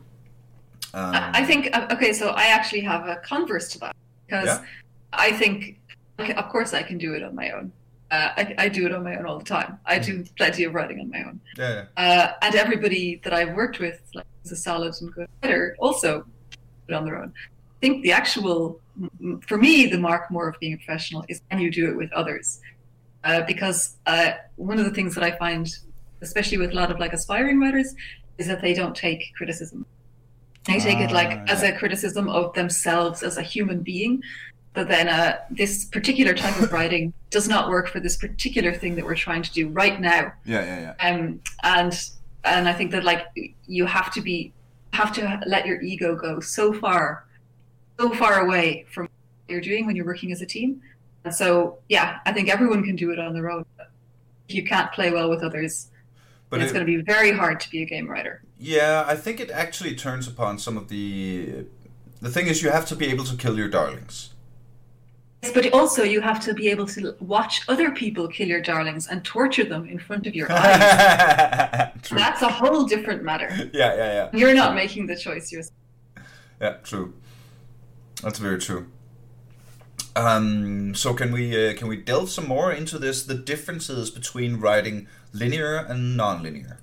[0.94, 2.12] I think uh, okay.
[2.12, 4.66] So I actually have a converse to that because yeah.
[5.14, 5.80] I think,
[6.18, 7.72] of course, I can do it on my own.
[8.10, 9.80] Uh, I, I, do it on my own all the time.
[9.86, 11.42] I do plenty of writing on my own.
[11.58, 11.86] Yeah.
[11.98, 12.32] yeah.
[12.32, 16.26] Uh, and everybody that I've worked with, like, is a solid and good writer, also
[16.88, 17.34] it on their own.
[17.36, 18.80] I think the actual,
[19.46, 22.12] for me, the mark more of being a professional is can you do it with
[22.14, 22.62] others?
[23.24, 25.70] Uh, because uh, one of the things that I find,
[26.22, 27.94] especially with a lot of like aspiring writers,
[28.38, 29.86] is that they don't take criticism.
[30.66, 34.22] They take it like as a ah, criticism of themselves as a human being,
[34.74, 38.96] but then uh, this particular type of writing does not work for this particular thing
[38.96, 40.32] that we're trying to do right now.
[40.46, 41.10] Yeah, yeah, yeah.
[41.10, 42.10] Um, and
[42.44, 43.26] and I think that like
[43.66, 44.54] you have to be
[44.94, 47.26] have to let your ego go so far,
[48.00, 49.12] so far away from what
[49.50, 50.82] you're doing when you're working as a team.
[51.24, 53.66] And so, yeah, I think everyone can do it on their own.
[54.48, 55.90] If you can't play well with others,
[56.50, 58.42] but it's it, going to be very hard to be a game writer.
[58.58, 61.66] Yeah, I think it actually turns upon some of the.
[62.22, 64.30] The thing is, you have to be able to kill your darlings
[65.54, 69.24] but also you have to be able to watch other people kill your darlings and
[69.24, 71.92] torture them in front of your eyes.
[72.10, 73.50] That's a whole different matter.
[73.74, 74.30] Yeah, yeah, yeah.
[74.34, 75.74] You're not making the choice yourself.
[76.60, 77.14] Yeah, true.
[78.24, 78.88] That's very true.
[80.16, 83.24] Um, so can we uh, can we delve some more into this?
[83.24, 86.80] The differences between writing linear and non-linear.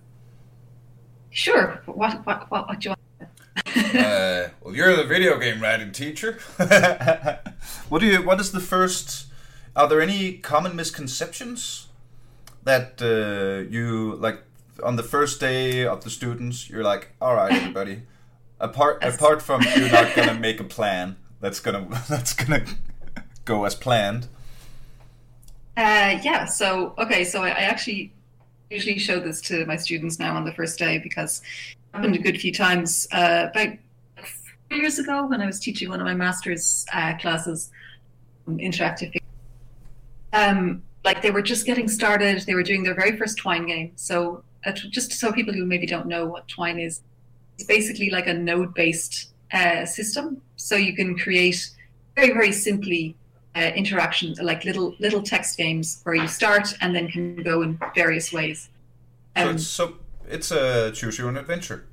[1.31, 1.83] Sure.
[1.87, 3.01] What what what, what do you want?
[3.97, 6.39] uh, well, you're the video game writing teacher.
[7.89, 8.23] what do you?
[8.23, 9.27] What is the first?
[9.77, 11.89] Are there any common misconceptions
[12.65, 14.43] that uh, you like
[14.83, 16.71] on the first day of the students?
[16.71, 18.03] You're like, all right, everybody.
[18.61, 22.65] Apart apart from you're not gonna make a plan that's gonna that's gonna
[23.45, 24.29] go as planned.
[25.77, 26.45] Uh, yeah.
[26.45, 27.25] So okay.
[27.25, 28.13] So I, I actually
[28.71, 31.43] usually show this to my students now on the first day because
[31.95, 33.07] happened a good few times.
[33.13, 33.69] Uh, about
[34.71, 37.71] years ago, when I was teaching one of my master's uh, classes,
[38.47, 39.17] um, interactive.
[40.33, 42.41] Um, like they were just getting started.
[42.43, 43.93] They were doing their very first Twine game.
[43.97, 47.03] So uh, just so people who maybe don't know what Twine is,
[47.57, 50.41] it's basically like a node-based uh, system.
[50.57, 51.71] So you can create
[52.17, 53.17] very very simply
[53.55, 57.79] uh, interactions like little little text games where you start and then can go in
[57.95, 58.69] various ways.
[59.37, 59.95] Um, so, so
[60.29, 61.87] it's a choose your own adventure.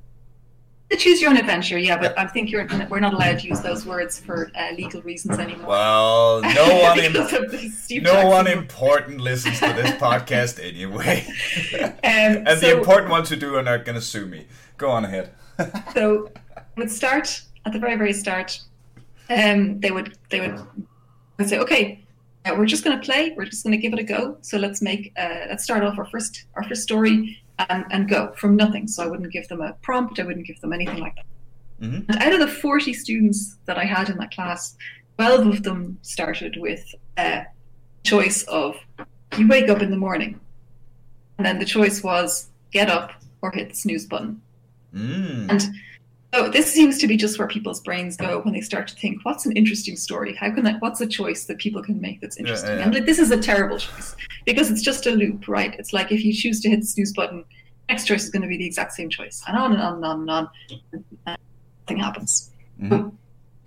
[0.91, 3.61] The choose your own adventure, yeah, but I think you're we're not allowed to use
[3.61, 5.69] those words for uh, legal reasons anymore.
[5.69, 11.25] Well, no one im- no one important listens to this podcast anyway,
[11.81, 14.47] um, and so, the important ones who do are not going to sue me.
[14.77, 15.33] Go on ahead.
[15.93, 16.29] so,
[16.75, 18.59] would start at the very very start.
[19.29, 22.03] Um, they would they would say, okay,
[22.43, 23.33] uh, we're just going to play.
[23.37, 24.37] We're just going to give it a go.
[24.41, 28.33] So let's make uh, let's start off our first our first story and, and go
[28.37, 28.87] from nothing.
[28.87, 31.25] So I wouldn't give them a prompt, I wouldn't give them anything like that.
[31.81, 32.11] Mm-hmm.
[32.11, 34.77] And out of the 40 students that I had in that class,
[35.17, 36.83] 12 of them started with
[37.17, 37.45] a
[38.03, 38.75] choice of
[39.37, 40.39] you wake up in the morning,
[41.37, 44.41] and then the choice was get up or hit the snooze button.
[44.93, 45.49] Mm.
[45.49, 45.75] And
[46.33, 49.23] so this seems to be just where people's brains go when they start to think,
[49.23, 50.33] what's an interesting story?
[50.33, 52.71] How can that, what's a choice that people can make that's interesting?
[52.71, 52.83] Yeah, yeah.
[52.85, 54.15] And like, this is a terrible choice
[54.45, 55.75] because it's just a loop, right?
[55.77, 57.43] It's like if you choose to hit the snooze button,
[57.89, 60.05] next choice is going to be the exact same choice, and on and on and
[60.05, 60.49] on and on.
[61.25, 61.37] And
[61.81, 62.51] nothing happens.
[62.81, 63.09] Mm-hmm.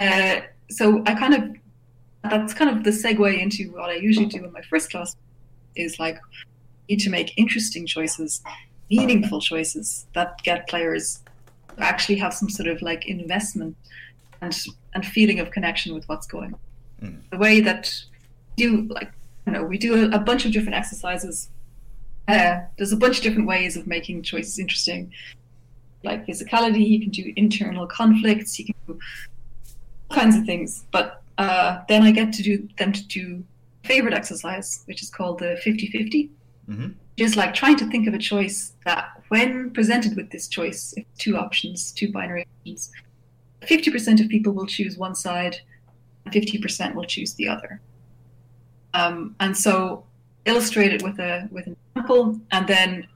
[0.01, 4.43] Uh, so I kind of, that's kind of the segue into what I usually do
[4.43, 5.15] in my first class
[5.77, 6.19] is like,
[6.89, 8.43] need to make interesting choices,
[8.91, 11.21] meaningful choices that get players
[11.79, 13.77] actually have some sort of like investment
[14.41, 14.57] and
[14.95, 16.61] and feeling of connection with what's going on.
[17.09, 17.31] Mm.
[17.31, 17.93] The way that
[18.57, 19.13] do like
[19.47, 21.49] you know we do a, a bunch of different exercises.
[22.27, 25.13] Uh, there's a bunch of different ways of making choices interesting,
[26.03, 26.89] like physicality.
[26.89, 28.59] You can do internal conflicts.
[28.59, 28.99] You can do
[30.11, 30.87] all kinds of things.
[30.91, 33.45] But uh, then I get to do them to do
[33.83, 36.31] favorite exercise, which is called the 50-50.
[36.69, 36.89] Mm-hmm.
[37.17, 41.37] Just like trying to think of a choice that when presented with this choice, two
[41.37, 42.91] options, two binary options,
[43.63, 45.57] 50% of people will choose one side,
[46.27, 47.81] 50% will choose the other.
[48.95, 50.05] Um, and so
[50.45, 53.07] illustrate it with a with an example, and then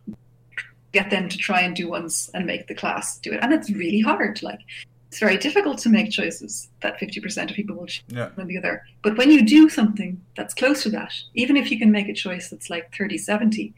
[0.92, 3.40] get them to try and do ones and make the class do it.
[3.42, 4.42] And it's really hard.
[4.42, 4.60] Like
[5.08, 8.28] it's very difficult to make choices that 50% of people will choose yeah.
[8.34, 8.84] one or the other.
[9.02, 12.14] But when you do something that's close to that, even if you can make a
[12.14, 13.74] choice that's like 30 70,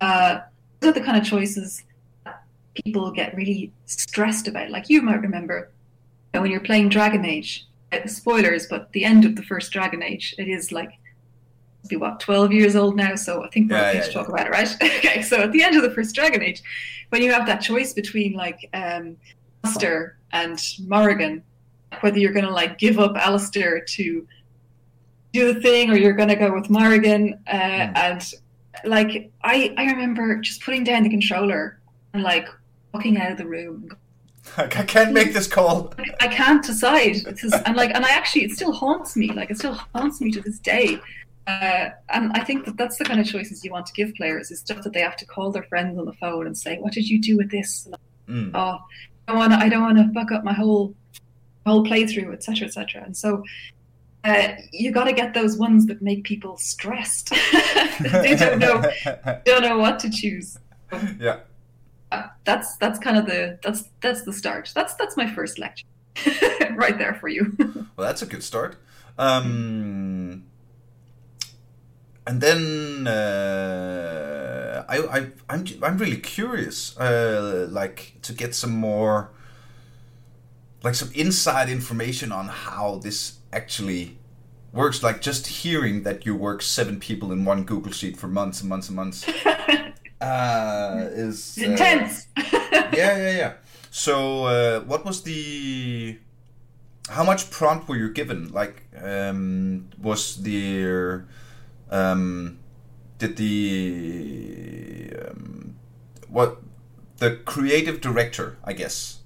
[0.00, 0.40] uh,
[0.80, 1.84] those are the kind of choices
[2.84, 4.70] people get really stressed about.
[4.70, 5.70] Like you might remember
[6.32, 9.70] you know, when you're playing Dragon Age, uh, spoilers, but the end of the first
[9.70, 10.92] Dragon Age, it is like
[11.88, 14.28] be what 12 years old now so i think we're Yeah, okay yeah, to talk
[14.28, 16.62] about it right okay so at the end of the first dragon age
[17.08, 19.16] when you have that choice between like um
[19.64, 21.42] Alistair and Morrigan
[22.00, 24.26] whether you're gonna like give up Alistair to
[25.32, 27.96] do the thing or you're gonna go with Morrigan uh, Mm.
[27.96, 28.34] and
[28.84, 31.80] like I I remember just putting down the controller
[32.12, 32.46] and like
[32.92, 33.90] walking out of the room
[34.56, 35.92] I can't make this call.
[36.20, 37.16] I can't decide.
[37.16, 39.30] Is, and like, and I actually, it still haunts me.
[39.30, 40.98] Like, it still haunts me to this day.
[41.46, 44.50] Uh, and I think that that's the kind of choices you want to give players
[44.50, 46.92] is stuff that they have to call their friends on the phone and say, "What
[46.94, 47.88] did you do with this?"
[48.26, 48.52] Mm.
[48.54, 48.78] oh,
[49.36, 49.58] want to.
[49.58, 50.94] I don't want to fuck up my whole
[51.66, 53.02] whole playthrough, etc., etc.
[53.04, 53.42] And so.
[54.24, 57.30] Uh, you got to get those ones that make people stressed.
[58.00, 58.82] they don't know,
[59.44, 60.58] don't know what to choose.
[61.20, 61.38] yeah.
[62.10, 64.72] Uh, that's that's kind of the that's that's the start.
[64.74, 65.86] That's that's my first lecture,
[66.72, 67.54] right there for you.
[67.58, 68.76] Well, that's a good start.
[69.18, 70.44] Um,
[72.28, 79.30] and then uh, I, I, I'm, I'm really curious, uh, like to get some more,
[80.82, 84.18] like some inside information on how this actually
[84.74, 85.02] works.
[85.02, 88.68] Like just hearing that you work seven people in one Google Sheet for months and
[88.68, 89.26] months and months
[90.20, 92.26] uh, is uh, intense.
[92.36, 93.52] yeah, yeah, yeah.
[93.90, 96.18] So, uh, what was the?
[97.08, 98.52] How much prompt were you given?
[98.52, 101.26] Like, um, was there?
[101.90, 102.58] Um,
[103.18, 105.76] did the um,
[106.28, 106.62] what
[107.18, 108.58] the creative director?
[108.64, 109.18] I guess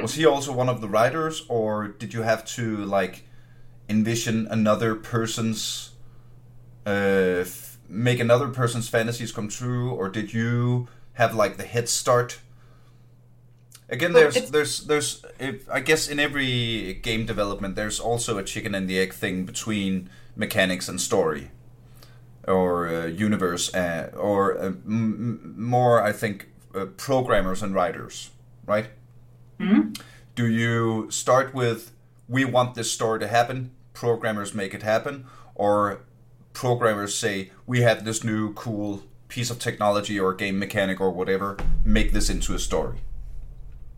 [0.00, 3.24] was he also one of the writers, or did you have to like
[3.88, 5.92] envision another person's?
[6.86, 11.88] Uh, f- make another person's fantasies come true, or did you have like the head
[11.88, 12.40] start?
[13.88, 18.42] Again, Well, there's there's there's if, I guess in every game development there's also a
[18.42, 21.50] chicken and the egg thing between mechanics and story,
[22.46, 28.30] or uh, universe, uh, or uh, m- more I think uh, programmers and writers,
[28.66, 28.88] right?
[29.58, 29.98] Mhm.
[30.34, 31.92] Do you start with
[32.28, 36.00] we want this story to happen, programmers make it happen, or
[36.52, 41.56] programmers say we have this new cool piece of technology or game mechanic or whatever,
[41.84, 42.98] make this into a story.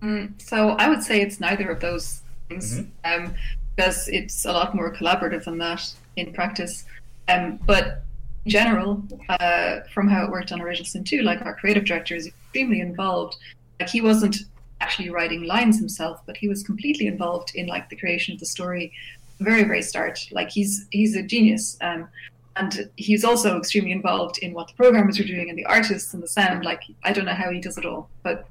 [0.02, 3.34] Mm, so I would say it's neither of those things, um,
[3.76, 6.84] because it's a lot more collaborative than that in practice.
[7.28, 8.04] Um, but
[8.48, 12.26] general, uh, from how it worked on Original Sin 2, like our creative director is
[12.26, 13.36] extremely involved.
[13.80, 14.36] Like he wasn't
[14.80, 18.46] actually writing lines himself, but he was completely involved in like the creation of the
[18.46, 18.92] story,
[19.40, 20.26] very very start.
[20.32, 21.76] Like he's he's a genius.
[21.80, 22.08] Um,
[22.56, 26.22] and he's also extremely involved in what the programmers are doing and the artists and
[26.22, 26.64] the sound.
[26.64, 28.48] Like I don't know how he does it all, but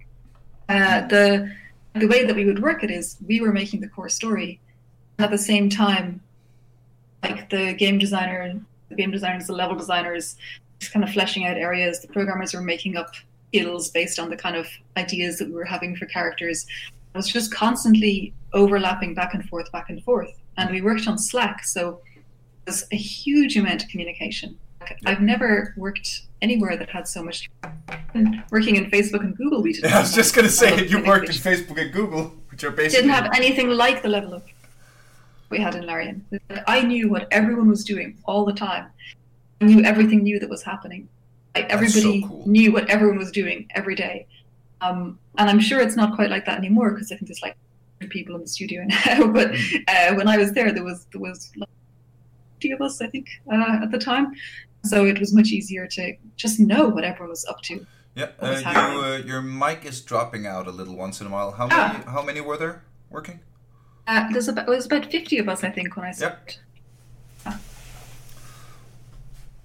[0.70, 1.54] uh, the
[1.94, 4.60] the way that we would work it is we were making the core story,
[5.18, 6.22] and at the same time,
[7.24, 8.60] like the game designer,
[8.96, 10.36] game designers, the level designers,
[10.80, 12.02] just kind of fleshing out areas.
[12.02, 13.12] The programmers were making up
[13.50, 16.66] skills based on the kind of ideas that we were having for characters.
[17.14, 21.18] It was just constantly overlapping back and forth, back and forth, and we worked on
[21.18, 22.02] Slack, so
[22.66, 24.58] there's a huge amount of communication.
[25.06, 27.50] I've never worked anywhere that had so much.
[28.52, 29.92] Working in Facebook and Google, we didn't.
[29.94, 32.72] I was just gonna say level of you worked in Facebook and Google, which are
[32.72, 34.44] basically didn't have anything like the level of
[35.50, 36.26] we had in Larian.
[36.68, 38.88] I knew what everyone was doing all the time.
[39.62, 41.08] I knew everything new that was happening.
[41.56, 42.44] Like That's so everybody cool.
[42.48, 44.28] knew what everyone was doing every day.
[44.82, 47.56] Um, and I'm sure it's not quite like that anymore because I think there's like
[48.00, 49.28] 100 people in the studio now.
[49.28, 49.84] but Mm.
[49.88, 51.70] uh, when I was there, there was there was like
[52.56, 54.34] 50 of us, I think, uh, at the time.
[54.84, 57.86] So it was much easier to just know what everyone was up to.
[58.16, 61.52] Yeah, uh, you, uh, your mic is dropping out a little once in a while.
[61.52, 61.94] How Ah.
[61.94, 62.06] many?
[62.12, 63.40] How many were there working?
[64.08, 66.58] Uh, there's about, it was about 50 of us, I think, when I started.
[67.46, 67.60] Um,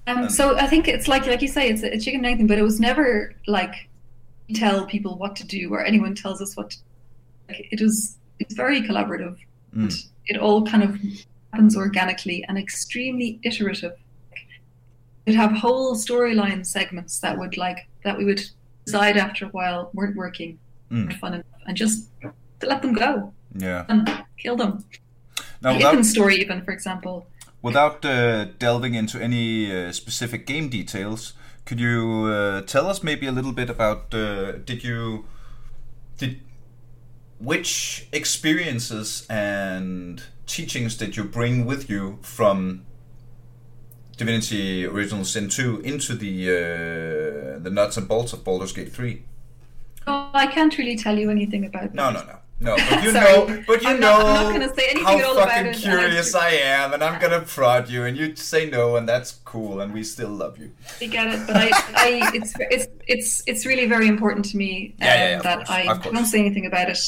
[0.06, 2.46] And- so I think it's like, like you say, it's a, chicken and egg thing,
[2.48, 3.88] but it was never like
[4.54, 6.70] tell people what to do or anyone tells us what.
[6.70, 6.76] To,
[7.48, 9.36] like, it was it's very collaborative.
[9.76, 9.94] Mm.
[10.26, 10.98] It all kind of
[11.52, 13.92] happens organically and extremely iterative.
[15.26, 18.42] We'd have whole storyline segments that would like that we would
[18.84, 20.58] decide after a while weren't working,
[20.90, 21.06] Mm.
[21.06, 23.84] weren't fun enough, and just to let them go Yeah.
[23.88, 24.84] and kill them.
[25.60, 27.26] Now, the without, story, even for example.
[27.60, 31.34] without uh, delving into any uh, specific game details,
[31.64, 34.12] could you uh, tell us maybe a little bit about?
[34.12, 35.26] Uh, did you
[36.18, 36.40] did
[37.38, 42.84] which experiences and teachings did you bring with you from
[44.16, 49.22] Divinity Original Sin 2 into the uh, the nuts and bolts of Baldur's Gate 3?
[50.06, 51.94] Oh, I can't really tell you anything about that.
[51.94, 52.26] No, that.
[52.26, 54.86] no, no, No, but you know, but you I'm know not- I'm not gonna say
[54.90, 58.70] anything how fucking it, curious I am, and I'm gonna prod you, and you say
[58.70, 60.70] no, and that's cool, and we still love you.
[61.00, 64.94] I get it, but I, I, it's, it's, it's, it's really very important to me
[65.00, 66.98] um, Yeah, yeah, yeah, that course, I don't say anything about it,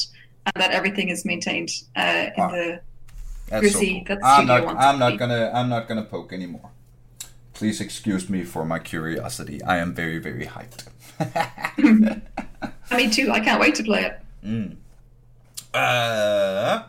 [0.47, 2.81] and that everything is maintained uh, in Ah, the.
[3.51, 4.19] That's so cool.
[4.25, 4.67] I'm not.
[4.67, 5.51] I'm to not gonna.
[5.55, 6.71] I'm not gonna poke anymore.
[7.53, 9.63] Please excuse me for my curiosity.
[9.63, 10.87] I am very, very hyped.
[12.97, 13.31] Me too.
[13.31, 14.21] I can't wait to play it.
[14.45, 14.77] Mm.
[15.75, 16.85] Uh,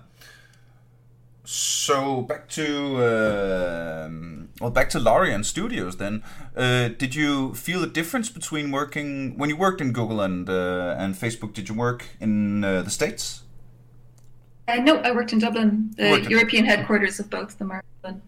[1.44, 5.98] so back to um, well, back to Larian Studios.
[5.98, 6.24] Then,
[6.56, 10.96] uh, did you feel a difference between working when you worked in Google and uh,
[10.98, 11.54] and Facebook?
[11.54, 13.42] Did you work in uh, the states?
[14.68, 15.94] Uh, no, I worked in Dublin.
[15.98, 18.22] The in- European headquarters of both are Dublin.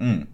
[0.00, 0.26] Mm.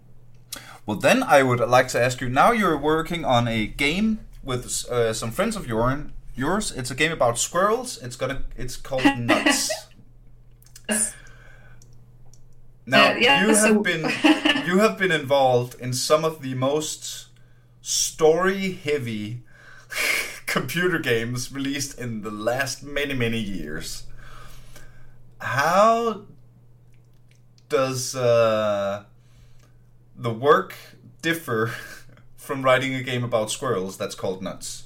[0.85, 2.29] Well, then I would like to ask you.
[2.29, 6.05] Now you're working on a game with uh, some friends of yours.
[6.35, 6.71] Yours.
[6.71, 7.97] It's a game about squirrels.
[8.01, 8.43] It's gonna.
[8.57, 9.69] It's called Nuts.
[12.85, 14.01] Now Uh, yeah, you have been
[14.67, 17.27] you have been involved in some of the most
[17.81, 19.41] story-heavy
[20.45, 24.03] computer games released in the last many many years.
[25.39, 26.25] How
[27.69, 29.03] does uh,
[30.15, 30.75] the work
[31.21, 31.73] differ
[32.37, 34.84] from writing a game about squirrels that's called Nuts?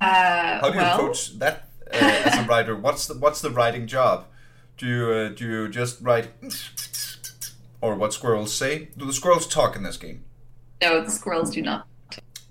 [0.00, 2.76] Uh, How do you well, approach that uh, as a writer?
[2.76, 4.26] What's the what's the writing job?
[4.76, 6.28] Do you uh, do you just write
[7.80, 8.88] or what squirrels say?
[8.96, 10.24] Do the squirrels talk in this game?
[10.82, 11.86] No, the squirrels do not.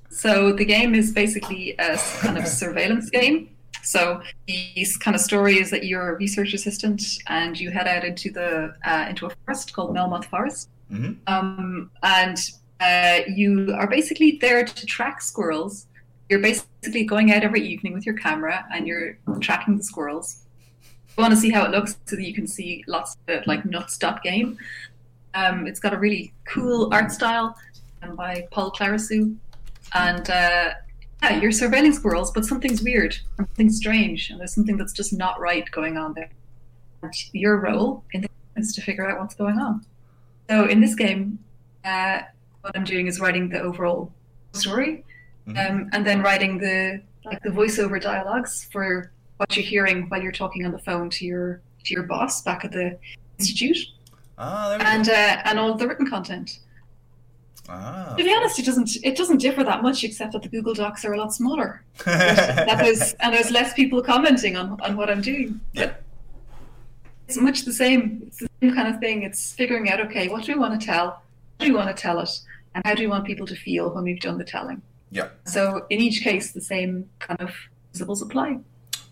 [0.10, 3.50] So the game is basically a kind of surveillance game.
[3.84, 8.04] So these kind of story is that you're a research assistant and you head out
[8.04, 11.18] into the uh, into a forest called Melmoth Forest, Mhm.
[11.28, 12.38] um, and
[12.82, 15.86] uh, you are basically there to track squirrels.
[16.30, 20.44] You're basically going out every evening with your camera and you're tracking the squirrels.
[21.18, 23.48] You want to see how it looks so that you can see lots of it,
[23.48, 24.58] like nuts stop game.
[25.34, 27.56] Um, it's got a really cool art style
[28.04, 29.36] um, by Pol Clarissou.
[29.94, 30.74] And uh,
[31.24, 35.40] yeah, you're surveilling squirrels, but something's weird, something's strange, and there's something that's just not
[35.40, 36.30] right going on there.
[37.02, 39.86] And your role in the is to figure out what's going on.
[40.50, 41.40] So in this game,
[41.86, 42.22] uh,
[42.62, 44.12] what I'm doing is writing the overall
[44.54, 45.04] story,
[45.48, 45.70] Mhm.
[45.70, 50.32] um, and then writing the like the voiceover dialogues for what you're hearing while you're
[50.32, 52.98] talking on the phone to your to your boss back at the
[53.40, 53.78] institute,
[54.38, 55.14] Ah, there we and go.
[55.14, 56.60] uh, and all the written content.
[57.70, 58.14] Ah.
[58.18, 61.04] To be honest, it doesn't it doesn't differ that much, except that the Google Docs
[61.06, 61.84] are a lot smaller.
[62.06, 65.60] that there's and there's less people commenting on, on what I'm doing.
[65.74, 65.94] Yeah.
[67.28, 68.24] It's much the same.
[68.28, 69.24] It's the same kind of thing.
[69.24, 71.22] It's figuring out okay, what do we want to tell?
[71.60, 72.30] How do we want to tell it?
[72.74, 74.82] And how do we want people to feel when we've done the telling?
[75.12, 75.30] Yeah.
[75.46, 77.52] So in each case the same kind of
[77.92, 78.60] principles apply.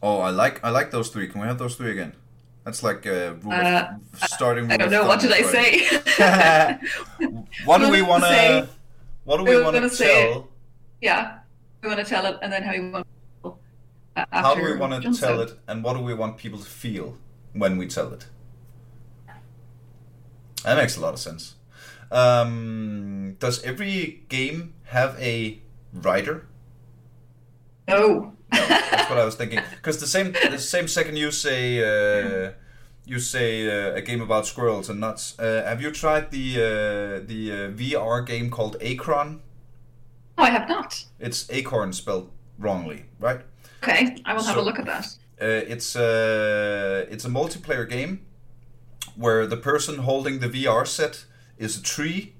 [0.02, 1.28] Oh, I like I like those three.
[1.28, 2.14] Can we have those three again?
[2.66, 4.72] That's like uh, rule Uh, of, starting.
[4.72, 5.68] I don't know, what did I say?
[7.66, 8.68] What do we want to?
[9.24, 10.50] What do We we want to tell?
[11.02, 11.39] yeah.
[11.82, 13.06] We want to tell it and then how you want
[13.38, 13.60] people
[14.16, 16.66] uh, How do we want to tell it, and what do we want people to
[16.66, 17.18] feel
[17.54, 18.26] when we tell it?
[20.64, 21.56] That makes a lot of sense.
[22.12, 25.60] Um, does every game have a
[26.02, 26.48] writer?
[27.88, 28.34] No.
[28.54, 29.60] No, that's what I was thinking.
[29.72, 31.80] Because the same, the same second you say,
[32.48, 32.52] uh,
[33.06, 35.38] you say uh, a game about squirrels and nuts.
[35.39, 39.39] Uh, have you tried the uh, the uh, VR game called Acron?
[40.38, 41.06] No, I have not.
[41.20, 43.41] It's acorn spelled wrongly, right?
[43.84, 45.06] Okay, I will have So- a look at that.
[45.41, 48.26] Uh, it's a it's a multiplayer game
[49.16, 51.26] where the person holding the VR set
[51.58, 52.34] is a tree,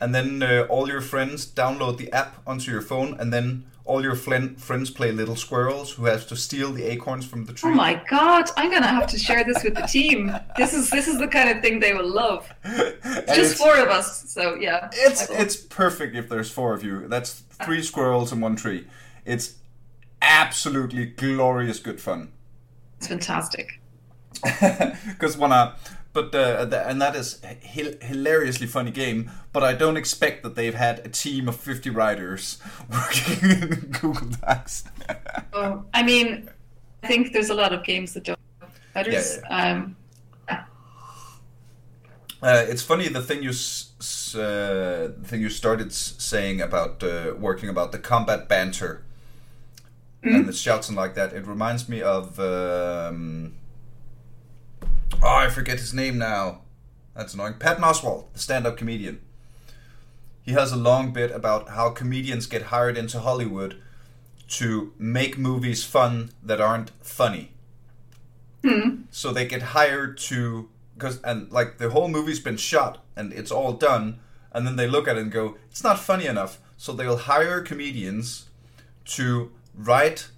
[0.00, 4.02] and then uh, all your friends download the app onto your phone, and then all
[4.02, 7.70] your flen- friends play little squirrels who have to steal the acorns from the tree.
[7.70, 10.36] Oh my god, I'm gonna have to share this with the team.
[10.56, 12.52] This is this is the kind of thing they will love.
[13.34, 14.88] Just four of us, so yeah.
[14.92, 17.06] it's it's perfect if there's four of you.
[17.08, 18.86] That's three squirrels in one tree.
[19.24, 19.54] It's
[20.20, 22.32] absolutely glorious good fun.
[22.98, 23.80] It's fantastic.
[25.08, 25.76] because wanna
[26.16, 27.54] but uh, the, and that is a
[28.06, 32.58] hilariously funny game but i don't expect that they've had a team of 50 writers
[32.90, 33.68] working in
[34.00, 34.84] google docs.
[35.52, 36.50] Oh, I mean,
[37.02, 39.40] I think there's a lot of games that don't have headers.
[39.48, 39.96] Um,
[42.42, 47.02] uh, it's funny the thing you s- uh, the thing you started s- saying about
[47.02, 49.02] uh, working about the combat banter
[50.22, 53.54] and the shouts and like that it reminds me of um,
[55.22, 56.62] oh i forget his name now.
[57.14, 57.54] That's annoying.
[57.54, 59.20] Pat Oswalt the stand-up comedian.
[60.42, 63.80] He has a long bit about how comedians get hired into hollywood
[64.48, 67.52] to make movies fun that aren't funny.
[68.62, 69.02] Hmm.
[69.10, 73.52] so they get hired to because and like the whole movie's been shot and it's
[73.52, 74.18] all done
[74.52, 76.58] and then they look at it and go it's not funny enough.
[76.76, 78.46] So they'll hire comedians
[79.06, 80.28] to write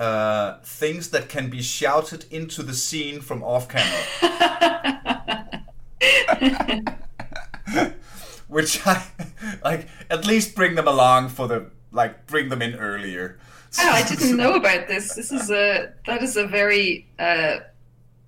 [0.00, 4.02] uh, things that can be shouted into the scene from off camera
[8.48, 9.04] which i
[9.62, 13.38] like at least bring them along for the like bring them in earlier
[13.78, 15.14] Oh, I didn't know about this.
[15.14, 17.58] This is a that is a very uh,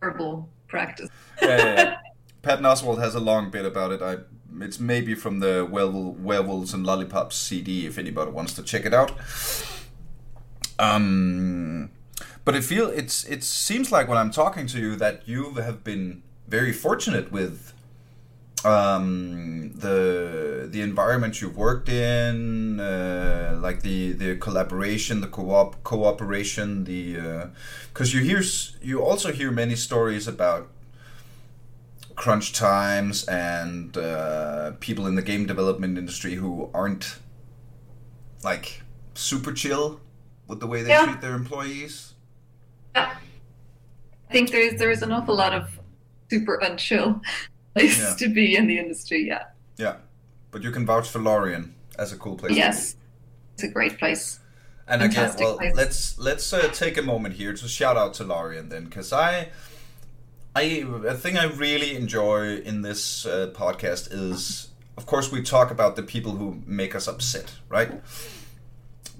[0.01, 1.09] horrible practice.
[1.43, 1.97] yeah, yeah, yeah.
[2.43, 4.01] Patton Oswalt has a long bit about it.
[4.01, 4.19] I
[4.61, 8.95] it's maybe from the Werewol- Werewolves and Lollipops CD if anybody wants to check it
[8.95, 9.11] out.
[10.83, 11.91] Um,
[12.45, 15.85] but it feel it's it seems like when I'm talking to you that you have
[15.85, 17.73] been very fortunate with
[18.65, 26.83] um, the the environment you've worked in, uh, like the the collaboration, the co-op cooperation,
[26.83, 27.51] the
[27.93, 28.43] because you hear
[28.83, 30.69] you also hear many stories about
[32.17, 37.19] crunch times and uh, people in the game development industry who aren't
[38.43, 38.83] like
[39.15, 40.01] super chill
[40.53, 41.07] with the way they Yeah.
[41.07, 42.13] treat their employees.
[42.95, 43.17] Yeah.
[44.29, 45.65] I think there's there's an awful lot of
[46.31, 47.21] super unchill
[47.75, 48.27] places Yeah.
[48.29, 49.27] to be in the industry.
[49.27, 49.45] Yeah.
[49.79, 49.97] Yeah,
[50.51, 52.51] but you can vouch for Larian as a cool place.
[52.51, 52.61] to be.
[52.61, 52.97] Yes,
[53.55, 54.41] it's a great place.
[54.87, 55.75] And again, well, place.
[55.75, 59.49] let's let's uh, take a moment here to shout out to Larian then, because I,
[60.55, 65.71] I a thing I really enjoy in this uh, podcast is, of course, we talk
[65.71, 67.91] about the people who make us upset, right?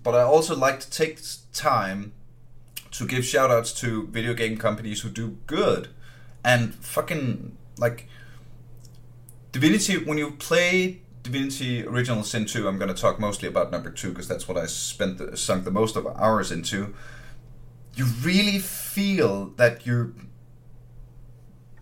[0.03, 1.21] But I also like to take
[1.53, 2.13] time
[2.93, 5.89] to give shout outs to video game companies who do good,
[6.45, 8.09] and fucking like
[9.53, 13.91] Divinity, when you play Divinity Original Sin 2, I'm going to talk mostly about number
[13.91, 16.95] 2 because that's what I spent the, sunk the most of hours into.
[17.95, 20.13] You really feel that you're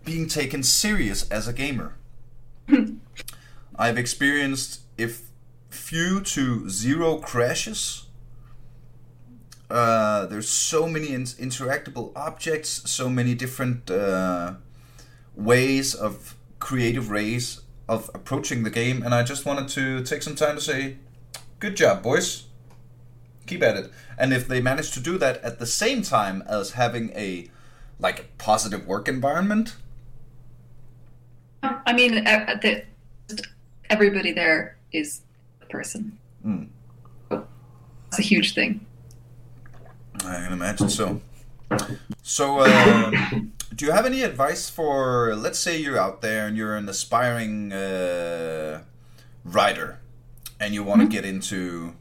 [0.05, 1.95] being taken serious as a gamer.
[3.77, 5.31] I've experienced if
[5.69, 8.07] few to zero crashes.
[9.71, 14.55] Uh, there's so many in- interactable objects, so many different uh,
[15.37, 20.35] ways of creative ways of approaching the game, and I just wanted to take some
[20.35, 20.97] time to say,
[21.59, 22.45] good job, boys.
[23.47, 23.91] Keep at it.
[24.19, 27.49] And if they manage to do that at the same time as having a
[27.99, 29.77] like positive work environment,
[31.63, 32.25] I mean,
[33.91, 35.23] everybody there is
[35.63, 36.19] a person.
[36.47, 36.69] Mm.
[38.09, 38.87] It's a huge thing.
[40.17, 41.21] I can imagine so.
[42.23, 43.11] So, uh,
[43.75, 47.73] do you have any advice for, let's say you're out there and you're an aspiring
[47.73, 48.83] uh,
[49.45, 50.01] writer,
[50.59, 51.95] and you want to get into,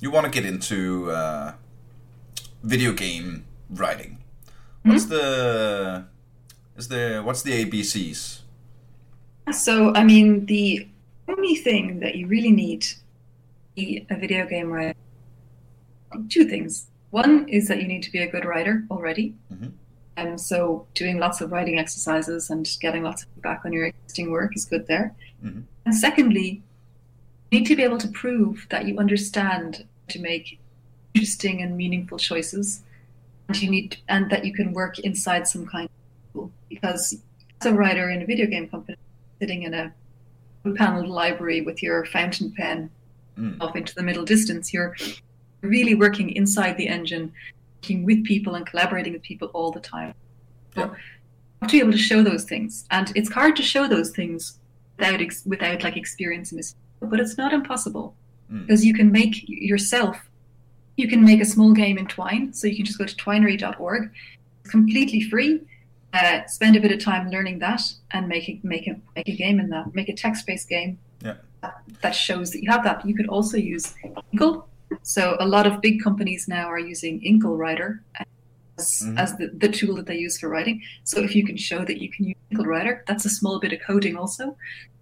[0.00, 1.52] you want to get into uh,
[2.62, 4.18] video game writing.
[4.82, 6.06] What's the,
[6.76, 8.40] is there, what's the ABCs?
[9.52, 10.88] So, I mean, the
[11.28, 12.96] only thing that you really need to
[13.76, 14.98] be a video game writer,
[16.28, 16.86] two things.
[17.10, 19.34] One is that you need to be a good writer already.
[19.52, 19.72] Mhm.
[20.16, 24.30] And so, doing lots of writing exercises and getting lots of feedback on your existing
[24.30, 25.14] work is good there.
[25.44, 25.64] Mhm.
[25.86, 26.62] And secondly,
[27.50, 30.58] you need to be able to prove that you understand to make
[31.14, 32.82] interesting and meaningful choices.
[33.48, 36.52] And you need, and that you can work inside some kind of tool.
[36.68, 37.22] Because
[37.60, 38.96] as a writer in a video game company,
[39.40, 39.92] sitting in a
[40.76, 42.90] paneled library with your fountain pen
[43.36, 43.56] Mm.
[43.60, 44.94] off into the middle distance, you're
[45.62, 47.32] really working inside the engine,
[47.80, 50.14] working with people and collaborating with people all the time.
[50.74, 50.82] So
[51.62, 51.68] Yeah.
[51.68, 54.58] to be able to show those things, and it's hard to show those things
[54.98, 58.14] without ex- without like experience in this, but it's not impossible
[58.52, 58.66] Mm.
[58.66, 60.28] because you can make yourself.
[60.96, 64.10] You can make a small game in Twine, so you can just go to twinery.org.
[64.60, 65.60] It's completely free.
[66.12, 69.34] Uh, spend a bit of time learning that and make a, make a make a
[69.36, 69.94] game in that.
[69.94, 71.36] Make a text-based game Yeah.
[71.62, 73.06] that, that shows that you have that.
[73.08, 73.94] You could also use
[74.32, 74.68] Inkle.
[75.02, 78.02] So a lot of big companies now are using Inkle Writer
[78.78, 79.18] as, Mhm.
[79.18, 80.82] as the, the tool that they use for writing.
[81.04, 83.72] So if you can show that you can use Inkle Writer, that's a small bit
[83.72, 84.56] of coding also.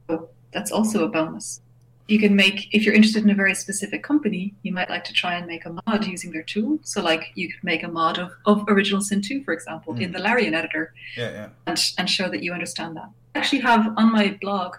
[0.08, 1.60] So that's also a bonus.
[2.08, 5.12] You can make, if you're interested in a very specific company, you might like to
[5.12, 6.80] try and make a mod using their tool.
[6.82, 10.10] So like you could make a mod of, of Original Sin 2, for example, in
[10.10, 10.14] Mm.
[10.14, 11.48] the Larian editor Yeah, yeah.
[11.68, 13.10] and, and show that you understand that.
[13.36, 14.74] I actually have on my blog,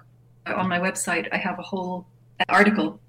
[0.45, 2.05] uh, on my website, I have a whole
[2.49, 2.99] article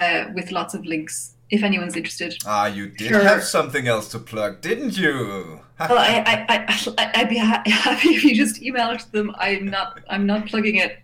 [0.00, 2.36] uh, with lots of links if anyone's interested.
[2.46, 3.22] Ah, you did Sure.
[3.22, 5.60] have something else to plug, didn't you?
[5.80, 6.66] Well, I, I,
[6.98, 9.34] I, I'd be ha- happy if you just emailed them.
[9.38, 10.98] I'm not, I'm not plugging it.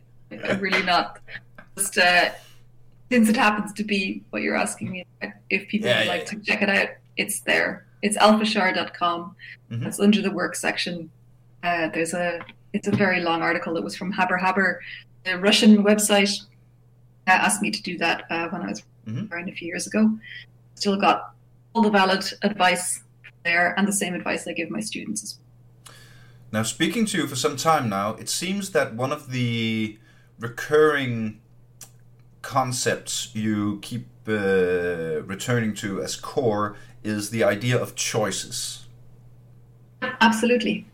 [0.44, 1.18] I'm really not.
[1.78, 2.28] Just uh,
[3.10, 5.06] since it happens to be what you're asking me,
[5.48, 6.38] if people Yeah, would yeah, like yeah.
[6.38, 7.86] to check it out, it's there.
[8.02, 9.34] it's alphashar.com.
[9.70, 9.86] Mhm.
[9.86, 11.08] It's under the work section.
[11.62, 12.44] Uh, there's a
[12.74, 14.76] it's a very long article that was from Habrahabr,
[15.24, 16.38] the Russian website.
[17.26, 19.30] Uh, asked me to do that uh, when I was Mhm.
[19.30, 20.18] around a few years ago.
[20.74, 21.34] Still got
[21.72, 23.02] all the valid advice
[23.44, 25.94] there and the same advice I give my students as well.
[26.52, 29.98] Now, speaking to you for some time now, it seems that one of the
[30.38, 31.40] recurring
[32.42, 38.86] concepts you keep uh, returning to as core is the idea of choices.
[40.02, 40.86] Absolutely.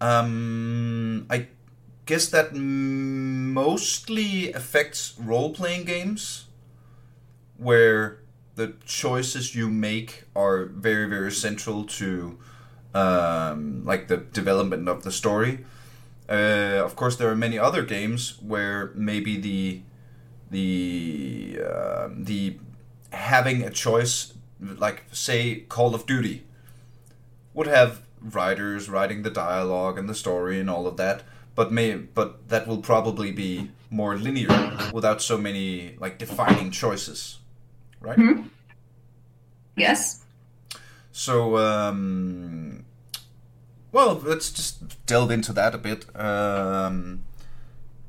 [0.00, 1.48] Um, I
[2.04, 6.45] guess that mostly affects role playing games
[7.58, 8.18] where
[8.54, 12.38] the choices you make are very, very central to
[12.94, 15.64] um, like the development of the story.
[16.28, 19.80] Uh, of course, there are many other games where maybe the
[20.50, 22.56] the uh, the
[23.10, 26.44] having a choice, like say Call of Duty,
[27.54, 31.22] would have writers writing the dialogue and the story and all of that,
[31.54, 37.38] but may but that will probably be more linear without so many like defining choices,
[38.00, 38.18] right?
[38.18, 38.48] Mhm.
[39.76, 40.24] Yes.
[41.12, 42.84] So, um,
[43.92, 46.04] well, let's just delve into that a bit.
[46.14, 47.22] Um,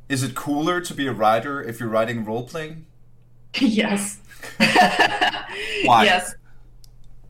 [0.10, 2.86] is it cooler to be a writer if you're writing role playing?
[3.60, 4.20] yes.
[4.58, 6.06] Why?
[6.06, 6.36] Yes.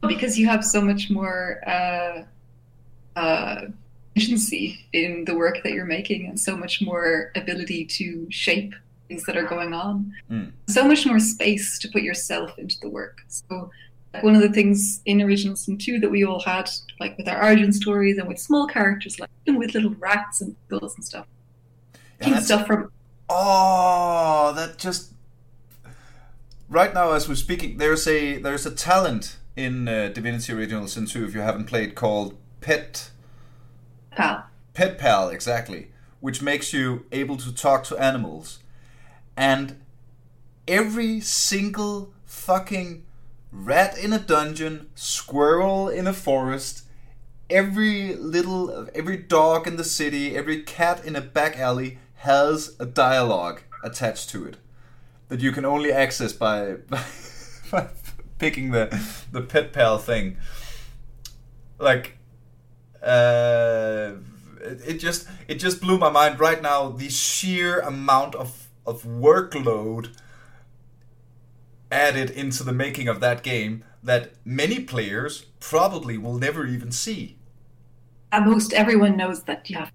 [0.02, 2.24] Because you have so much more uh,
[3.16, 3.62] uh,
[4.16, 8.74] agency in the work that you're making and so much more ability to shape
[9.08, 10.12] things that are going on.
[10.30, 10.52] Mm.
[10.68, 13.20] So much more space to put yourself into the work.
[13.28, 13.72] So
[14.22, 17.44] one of the things in Original Sin 2 that we all had, like with our
[17.44, 21.28] origin stories and with small characters, like even with little rats and beagles and stuff.
[22.22, 22.92] Yeah, stuff from
[23.30, 25.14] Oh, that just
[26.70, 31.06] right now as we're speaking, there's a there's a talent in uh, Divinity Original Sin
[31.06, 33.12] 2 if you haven't played called Pet
[34.12, 34.46] Pal.
[34.74, 35.90] Pet Pal exactly,
[36.22, 38.60] which makes you able to talk to animals,
[39.38, 39.80] and
[40.68, 43.06] every single fucking
[43.52, 46.84] rat in a dungeon, squirrel in a forest,
[47.50, 52.86] every little every dog in the city, every cat in a back alley has a
[52.86, 54.58] dialogue attached to it
[55.30, 57.04] that you can only access by by,
[57.72, 57.88] by
[58.40, 58.88] picking the
[59.32, 60.38] the pet pal thing.
[61.80, 62.18] Like
[63.04, 64.14] uh
[64.62, 69.04] it, it just it just blew my mind right now the sheer amount of of
[69.04, 70.16] workload
[71.92, 77.38] added into the making of that game that many players probably will never even see.
[78.34, 79.92] Most everyone knows that you have.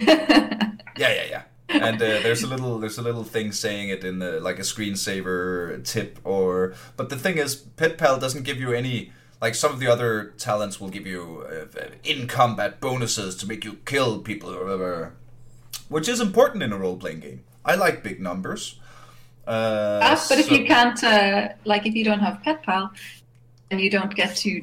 [0.98, 1.42] Yeah, yeah, yeah.
[1.68, 4.62] And uh, there's a little there's a little thing saying it in the like a
[4.62, 9.72] screensaver tip or but the thing is Pet Pal doesn't give you any like some
[9.72, 14.18] of the other talents will give you uh, in combat bonuses to make you kill
[14.20, 15.14] people or whatever,
[15.88, 17.40] which is important in a role playing game.
[17.64, 18.78] I like big numbers.
[19.46, 22.90] Uh, Ah, but if you can't, uh, like, if you don't have Pet Pal,
[23.70, 24.60] and you don't get to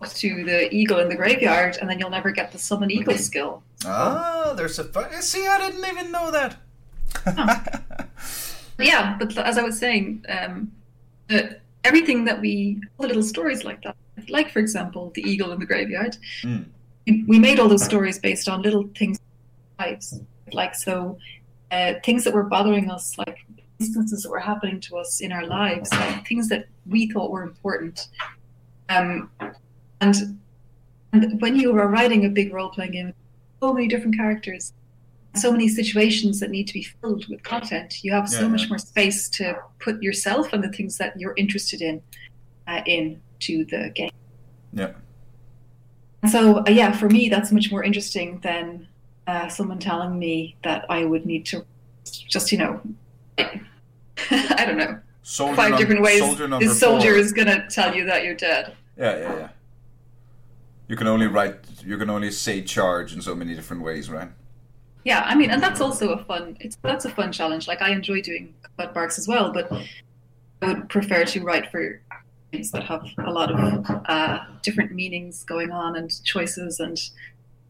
[0.00, 3.16] talk to the eagle in the graveyard, and then you'll never get the summon eagle
[3.18, 3.62] skill.
[3.84, 5.46] Ah, there's a fu- see.
[5.46, 6.56] I didn't even know that.
[8.80, 10.70] Yeah, but as I was saying, um,
[11.30, 11.40] uh,
[11.82, 13.96] everything that we, all the little stories like that,
[14.28, 16.66] like for example, the eagle in the graveyard, Mm.
[17.26, 19.18] we- made all those stories based on little things,
[19.80, 20.20] lives,
[20.54, 21.18] like so,
[21.70, 23.38] uh, things that were bothering us, like
[23.78, 27.42] instances that were happening to us in our lives, like things that we thought were
[27.42, 28.08] important.
[28.88, 29.30] Um,
[30.00, 30.38] and
[31.12, 33.14] and when you are writing a big role playing game,
[33.60, 34.72] so many different characters,
[35.34, 38.02] so many situations that need to be filled with content.
[38.02, 38.68] You have so Yeah, much yeah.
[38.68, 42.02] more space to put yourself and the things that you're interested in
[42.66, 44.10] uh, into the game.
[44.72, 44.92] Yeah.
[46.30, 48.87] So uh, yeah, for me, that's much more interesting than
[49.28, 51.64] uh, someone telling me that I would need to
[52.04, 52.80] just you know,
[53.38, 57.18] I don't know, Soldier five num- different ways Soldier this soldier four.
[57.18, 58.74] is gonna tell you that you're dead.
[58.96, 59.48] Yeah, yeah, yeah.
[60.88, 61.56] You can only write.
[61.84, 64.30] You can only say charge in so many different ways, right?
[65.04, 66.56] Yeah, I mean, and that's also a fun.
[66.60, 67.68] It's that's a fun challenge.
[67.68, 69.70] Like I enjoy doing combat barks as well, but
[70.62, 72.00] I would prefer to write for
[72.50, 76.98] games that have a lot of uh, different meanings going on and choices and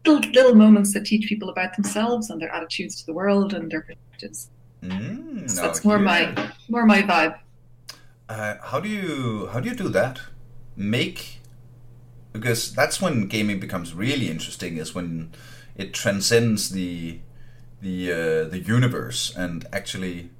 [0.06, 3.70] little little moments that teach people about themselves and their attitudes to the world and
[3.70, 4.50] their perspectives.
[4.82, 7.38] Mm, So that's more my more my vibe.
[8.28, 10.20] Uh, how do you how do you do that?
[10.76, 11.40] Make
[12.32, 14.76] because that's when gaming becomes really interesting.
[14.76, 15.32] Is when
[15.76, 17.18] it transcends the
[17.82, 20.30] the uh, the universe and actually.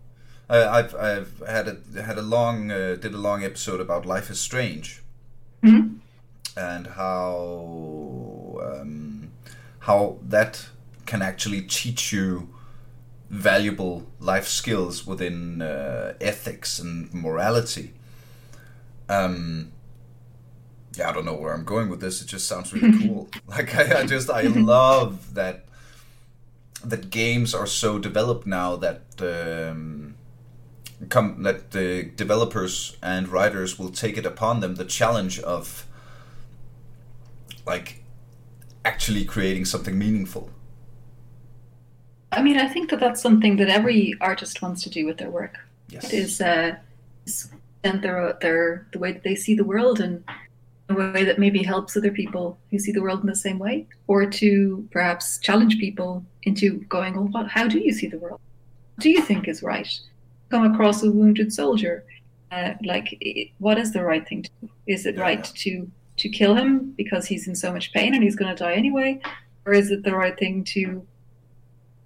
[0.51, 4.31] Uh, I've I've had a had a long uh, did a long episode about Life
[4.31, 5.03] is Strange,
[5.63, 5.97] Mhm.
[6.57, 9.18] and how um,
[9.81, 10.69] how that
[11.07, 12.49] can actually teach you
[13.31, 17.93] valuable life skills within uh, ethics and morality.
[19.09, 19.73] Um,
[20.95, 22.23] yeah, I don't know where I'm going with this.
[22.23, 23.29] It just sounds really cool.
[23.47, 25.65] Like I, I just I love that
[26.85, 30.15] that games are so developed now that um,
[31.09, 35.87] come that the developers and writers will take it upon them the challenge of
[37.67, 38.03] like
[38.85, 40.51] actually creating something meaningful.
[42.33, 45.31] I mean, I think that that's something that every artist wants to do with their
[45.31, 45.57] work.
[45.89, 46.05] Yes.
[46.05, 46.77] It is uh,
[47.27, 47.51] is
[47.83, 50.23] their their the way that they see the world and
[50.91, 53.87] a way that maybe helps other people who see the world in the same way,
[54.07, 58.41] or to perhaps challenge people into going, well, what, how do you see the world?
[58.95, 59.89] What do you think is right?
[60.51, 62.05] Come across a wounded soldier,
[62.51, 63.23] uh, like
[63.59, 64.71] what is the right thing to do?
[64.87, 68.23] Is it Yeah, right to to kill him because he's in so much pain and
[68.23, 69.21] he's going to die anyway,
[69.67, 71.07] or is it the right thing to, you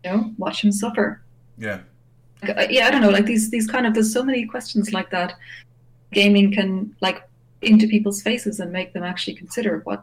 [0.05, 1.23] know, watch him suffer?
[1.59, 1.81] Yeah.
[2.47, 3.11] Like, yeah, I don't know.
[3.11, 3.95] Like these, these kind of.
[3.95, 5.35] There's so many questions like that.
[6.13, 7.23] Gaming can like
[7.63, 10.03] into people's faces and make them actually consider what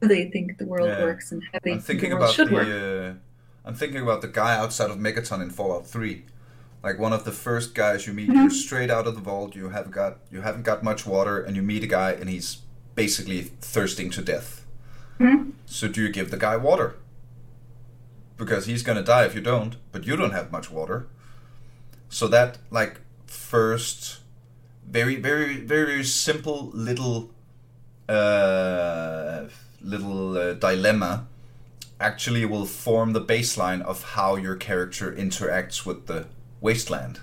[0.00, 1.02] they think the world Yeah.
[1.04, 2.66] works and how they I'm think the world about should work.
[2.66, 3.04] the.
[3.10, 3.14] Uh,
[3.64, 6.24] I'm thinking about the guy outside of Megaton in Fallout Three,
[6.82, 8.28] like one of the first guys you meet.
[8.28, 9.54] You're straight out of the vault.
[9.56, 12.58] You have got you haven't got much water, and you meet a guy, and he's
[12.96, 14.64] basically thirsting to death.
[15.20, 15.52] Mhm.
[15.66, 16.94] So do you give the guy water?
[18.36, 19.76] Because he's gonna die if you don't.
[19.92, 21.06] But you don't have much water.
[22.08, 24.18] So that like first,
[24.88, 27.30] very very very simple little
[28.08, 29.46] uh,
[29.82, 31.26] little uh, dilemma
[31.98, 36.26] actually will form the baseline of how your character interacts with the
[36.60, 37.20] wasteland.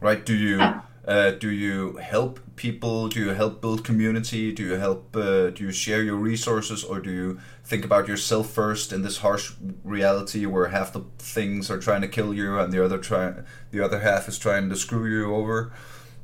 [0.00, 0.24] Right?
[0.24, 0.84] Do you Ah.
[1.06, 3.08] Uh, do you help people?
[3.08, 4.52] Do you help build community?
[4.52, 5.16] Do you help?
[5.16, 9.18] Uh, do you share your resources, or do you think about yourself first in this
[9.18, 13.34] harsh reality where half the things are trying to kill you and the other try
[13.72, 15.72] the other half is trying to screw you over?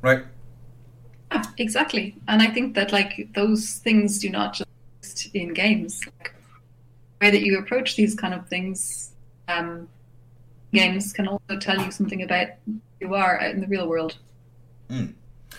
[0.01, 0.23] Right?
[1.31, 2.15] Yeah, exactly.
[2.29, 6.01] And I think that like those things do not just in games.
[6.05, 6.33] Like,
[7.19, 9.11] the way that you approach these kind of things,
[9.49, 9.89] um,
[10.71, 14.17] games can also tell you something about who you are in the real world.
[14.89, 15.13] Mm.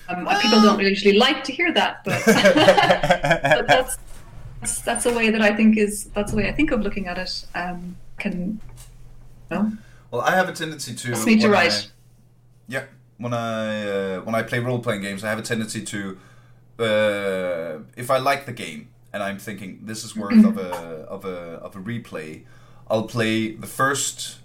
[0.09, 3.97] Um, People don't usually like to hear that, but, but that's,
[4.61, 7.07] that's that's a way that I think is that's the way I think of looking
[7.07, 7.47] at it.
[7.55, 8.61] Um, can
[9.51, 9.73] you know,
[10.11, 11.25] Well, I have a tendency to.
[11.25, 11.91] Me to write.
[12.67, 12.85] yeah,
[13.19, 16.19] when I uh, when I play role playing games, I have a tendency to,
[16.79, 20.71] uh, if I like the game and I'm thinking this is worth of a
[21.09, 22.43] of a of a replay,
[22.91, 24.40] I'll play the first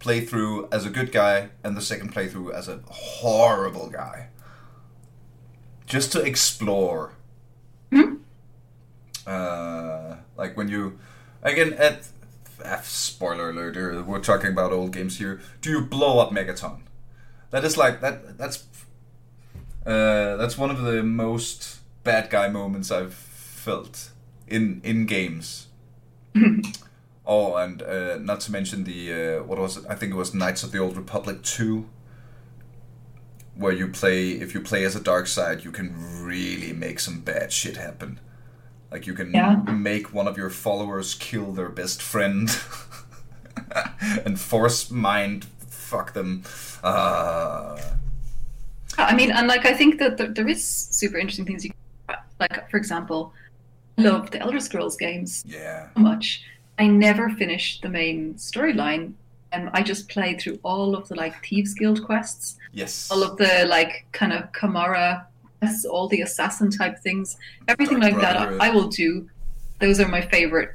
[0.00, 4.28] playthrough as a good guy and the second playthrough as a horrible guy,
[5.86, 7.12] just to explore.
[7.92, 8.18] Mhm.
[9.26, 10.98] Uh, like when you
[11.42, 12.06] again at
[12.64, 16.80] ah, spoiler alert we're talking about old games here do you blow up megaton
[17.50, 18.64] that is like that that's
[19.84, 24.10] uh, that's one of the most bad guy moments i've felt
[24.46, 25.66] in in games
[27.26, 30.34] oh and uh, not to mention the uh, what was it i think it was
[30.34, 31.88] knights of the old republic 2
[33.54, 37.20] where you play if you play as a dark side you can really make some
[37.20, 38.20] bad shit happen
[38.90, 39.56] like you can Yeah.
[39.72, 42.48] make one of your followers kill their best friend
[44.24, 45.46] and force mind
[45.86, 46.42] fuck them.
[46.82, 47.80] Uh,
[48.98, 51.70] I mean, and like I think that there, there is super interesting things you
[52.08, 53.32] can, like for example,
[53.96, 55.88] love the Elder Scrolls games yeah.
[55.94, 56.42] so much.
[56.78, 59.12] I never finished the main storyline.
[59.52, 63.10] Um, I just played through all of the like Thieves Guild quests, Yes.
[63.10, 65.24] all of the like kind of Kamara
[65.60, 67.36] quests, all the assassin type things,
[67.68, 68.36] everything Dark like that.
[68.36, 69.28] I, I will do.
[69.80, 70.70] Those are my favorite.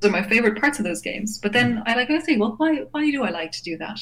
[0.00, 1.38] Those are my favorite parts of those games.
[1.38, 3.98] But then I like I say, well, why why do I like to do that?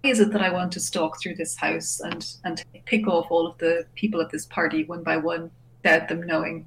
[0.00, 3.26] Why is it that I want to stalk through this house and and pick off
[3.30, 5.50] all of the people at this party one by one
[5.82, 6.66] without them knowing?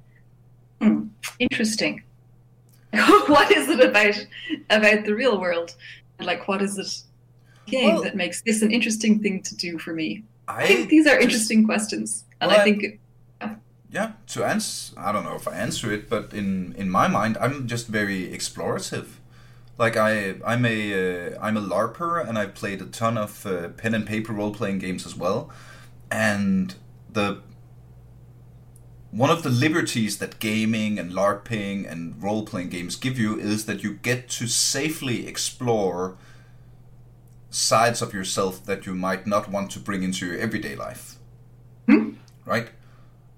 [0.81, 1.07] Hmm,
[1.39, 2.03] interesting.
[3.27, 4.25] what is it about
[4.69, 5.75] about the real world?
[6.19, 6.91] Like, what is it
[7.65, 10.23] game Well- that makes this an interesting thing to do for me?
[10.47, 12.99] I think these are just- interesting questions, and Well, I I- think
[13.89, 17.37] yeah to answer i don't know if i answer it but in in my mind
[17.39, 19.07] i'm just very explorative
[19.77, 20.77] like i i'm a
[21.31, 24.77] uh, i'm a larper and i've played a ton of uh, pen and paper role-playing
[24.77, 25.49] games as well
[26.11, 26.75] and
[27.13, 27.41] the
[29.11, 33.83] one of the liberties that gaming and larping and role-playing games give you is that
[33.83, 36.17] you get to safely explore
[37.49, 41.15] sides of yourself that you might not want to bring into your everyday life
[41.87, 42.11] Hmm.
[42.45, 42.69] right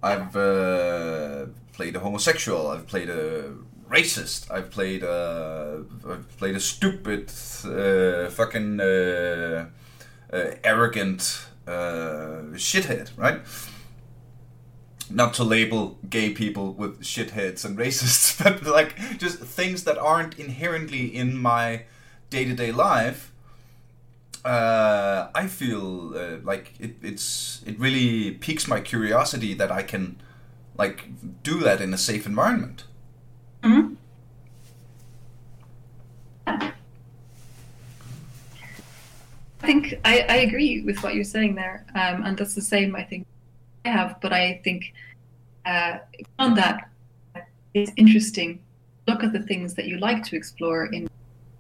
[0.02, 2.68] I've uh, played a homosexual.
[2.70, 3.52] I've played a
[3.90, 4.50] racist.
[4.50, 7.30] I've played a I've played a stupid,
[7.66, 9.66] uh, fucking uh,
[10.32, 13.42] uh, arrogant uh, shithead, right?
[15.10, 20.38] Not to label gay people with shitheads and racists, but like just things that aren't
[20.38, 21.84] inherently in my
[22.30, 23.32] day to day life.
[24.46, 30.22] Uh, I feel uh, like it, it's it really piques my curiosity that I can
[30.78, 31.10] like
[31.44, 32.86] do that in a safe environment.
[33.64, 33.96] Mhm.
[36.48, 36.72] I
[39.60, 43.04] think I, I agree with what you're saying there, um, and that's the same I
[43.04, 43.39] think I
[43.90, 44.18] have.
[44.22, 44.94] But I think
[45.66, 46.00] uh,
[46.38, 46.90] beyond that,
[47.74, 48.60] it's interesting.
[49.08, 51.10] Look at the things that you like to explore in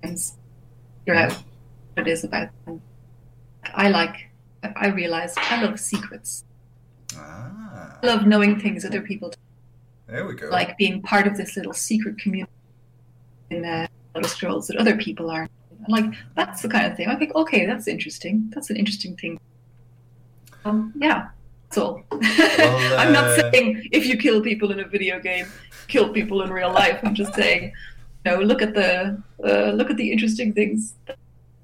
[0.03, 0.35] games.
[1.05, 1.33] Figure out
[1.93, 2.81] what it is about them.
[3.73, 4.29] I like.
[4.63, 6.43] I realize I love secrets.
[7.15, 9.37] Ah, I love knowing things other people do.
[10.07, 10.49] there we go.
[10.49, 12.51] like being part of this little secret community
[13.49, 15.51] in uh, Elder Scrolls that other people aren't.
[15.87, 16.05] Like
[16.35, 17.07] that's the kind of thing.
[17.07, 18.51] I think, okay, that's interesting.
[18.53, 19.39] That's an interesting thing.
[20.65, 21.29] Um, yeah,
[21.69, 22.03] that's all.
[22.11, 25.47] I'm not uh, saying if you kill people in a video game,
[25.87, 26.99] kill people in real life.
[27.03, 27.73] I'm just saying,
[28.25, 31.17] you know, look at the uh, look at the interesting things that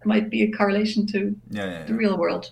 [0.03, 2.51] might be a correlation to yeah, yeah, the real world.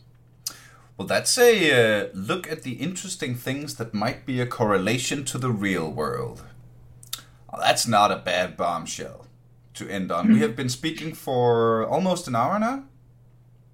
[0.97, 5.37] Well, that's a uh, look at the interesting things that might be a correlation to
[5.37, 6.43] the real world.
[7.51, 9.27] Well, that's not a bad bombshell
[9.75, 10.31] to end on.
[10.31, 12.83] we have been speaking for almost an hour now.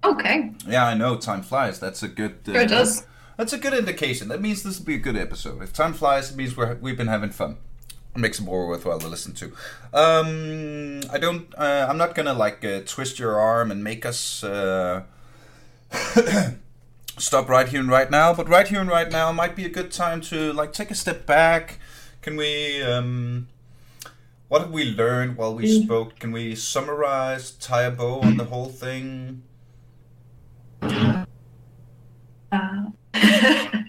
[0.02, 1.16] Okay, Yeah, I know.
[1.16, 1.78] Time flies.
[1.78, 2.38] That's a good.
[2.48, 3.06] Uh, sure does.
[3.40, 4.28] That's a good indication.
[4.28, 5.62] That means this will be a good episode.
[5.62, 7.56] If time flies, it means we're, we've been having fun.
[8.14, 9.46] It makes it more worthwhile to listen to.
[9.94, 11.46] Um, I don't.
[11.56, 15.04] Uh, I'm not gonna like uh, twist your arm and make us uh,
[17.16, 18.34] stop right here and right now.
[18.34, 20.94] But right here and right now might be a good time to like take a
[20.94, 21.78] step back.
[22.20, 22.82] Can we?
[22.82, 23.48] Um,
[24.48, 25.84] what have we learned while we Mm.
[25.84, 26.18] spoke?
[26.18, 29.44] Can we summarize, tie a bow on the whole thing?
[32.52, 33.84] Uh, I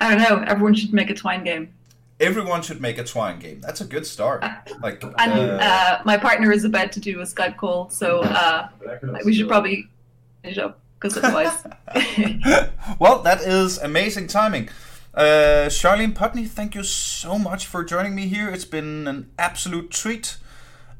[0.00, 0.44] don't know.
[0.46, 1.72] Everyone should make a twine game.
[2.18, 3.60] Everyone should make a twine game.
[3.60, 4.44] That's a good start.
[4.82, 8.68] Like, And uh, uh, my partner is about to do a Skype call, so uh,
[9.24, 9.88] we should probably
[10.42, 11.64] finish up because otherwise.
[12.98, 14.68] well, that is amazing timing.
[15.14, 18.50] Uh, Charlene Putney, thank you so much for joining me here.
[18.50, 20.36] It's been an absolute treat.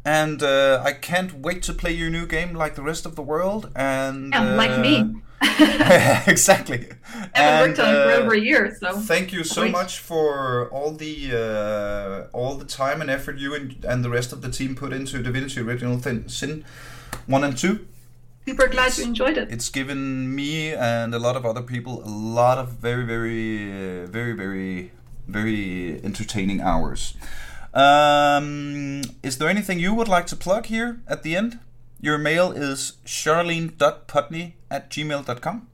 [0.04, 3.22] And uh, I can't wait to play your new game like the rest of the
[3.22, 3.70] world.
[3.76, 5.22] And yeah, like uh, me.
[6.26, 6.88] exactly.
[7.34, 9.98] I haven't worked on it for uh, over a year, so Thank you so much
[9.98, 11.32] for all the
[12.32, 14.92] uh, all the time and effort you and, and the rest of the team put
[14.92, 16.64] into Divinity Original Thin- Sin
[17.26, 17.86] one and two.
[18.46, 19.50] super glad you enjoyed it.
[19.50, 24.06] It's given me and a lot of other people a lot of very, very, uh,
[24.06, 24.92] very, very,
[25.26, 27.14] very entertaining hours.
[27.72, 31.58] Um, is there anything you would like to plug here at the end?
[32.00, 35.66] Your mail is charlene.putney at gmail.com.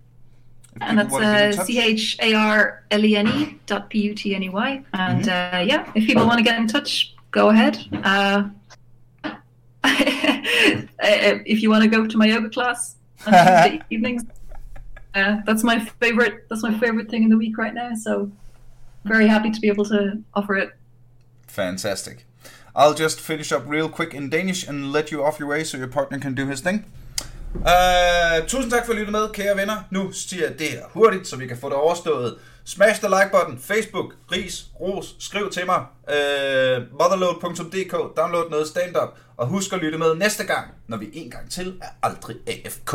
[0.80, 1.64] And that's wanna get in uh.
[1.64, 4.84] C H A R L E N E dot P U T N E Y.
[4.92, 5.56] And Mm-hmm.
[5.56, 7.78] uh, yeah, if people want to get in touch, go ahead.
[8.04, 8.48] Uh,
[11.48, 12.96] if you want to go to my yoga class
[13.26, 14.24] on Tuesday evenings,
[15.14, 16.46] uh, that's my favorite.
[16.50, 17.94] That's my favorite thing in the week right now.
[17.94, 18.30] So
[19.04, 20.70] very happy to be able to offer it.
[21.46, 22.25] Fantastic.
[22.76, 25.78] I'll just finish up real quick in Danish and let you off your way, so
[25.78, 26.84] your partner can do his thing.
[27.54, 29.76] Uh, tusind tak for at lytte med, kære venner.
[29.90, 32.38] Nu siger jeg det her hurtigt, så vi kan få det overstået.
[32.64, 35.80] Smash the like button, Facebook, ris, ros, skriv til mig.
[36.10, 39.08] Øh, uh, motherload.dk, download noget stand-up.
[39.36, 42.94] Og husk at lytte med næste gang, når vi en gang til er aldrig AFK.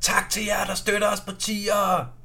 [0.00, 2.17] Tak til jer, der støtter os på tier.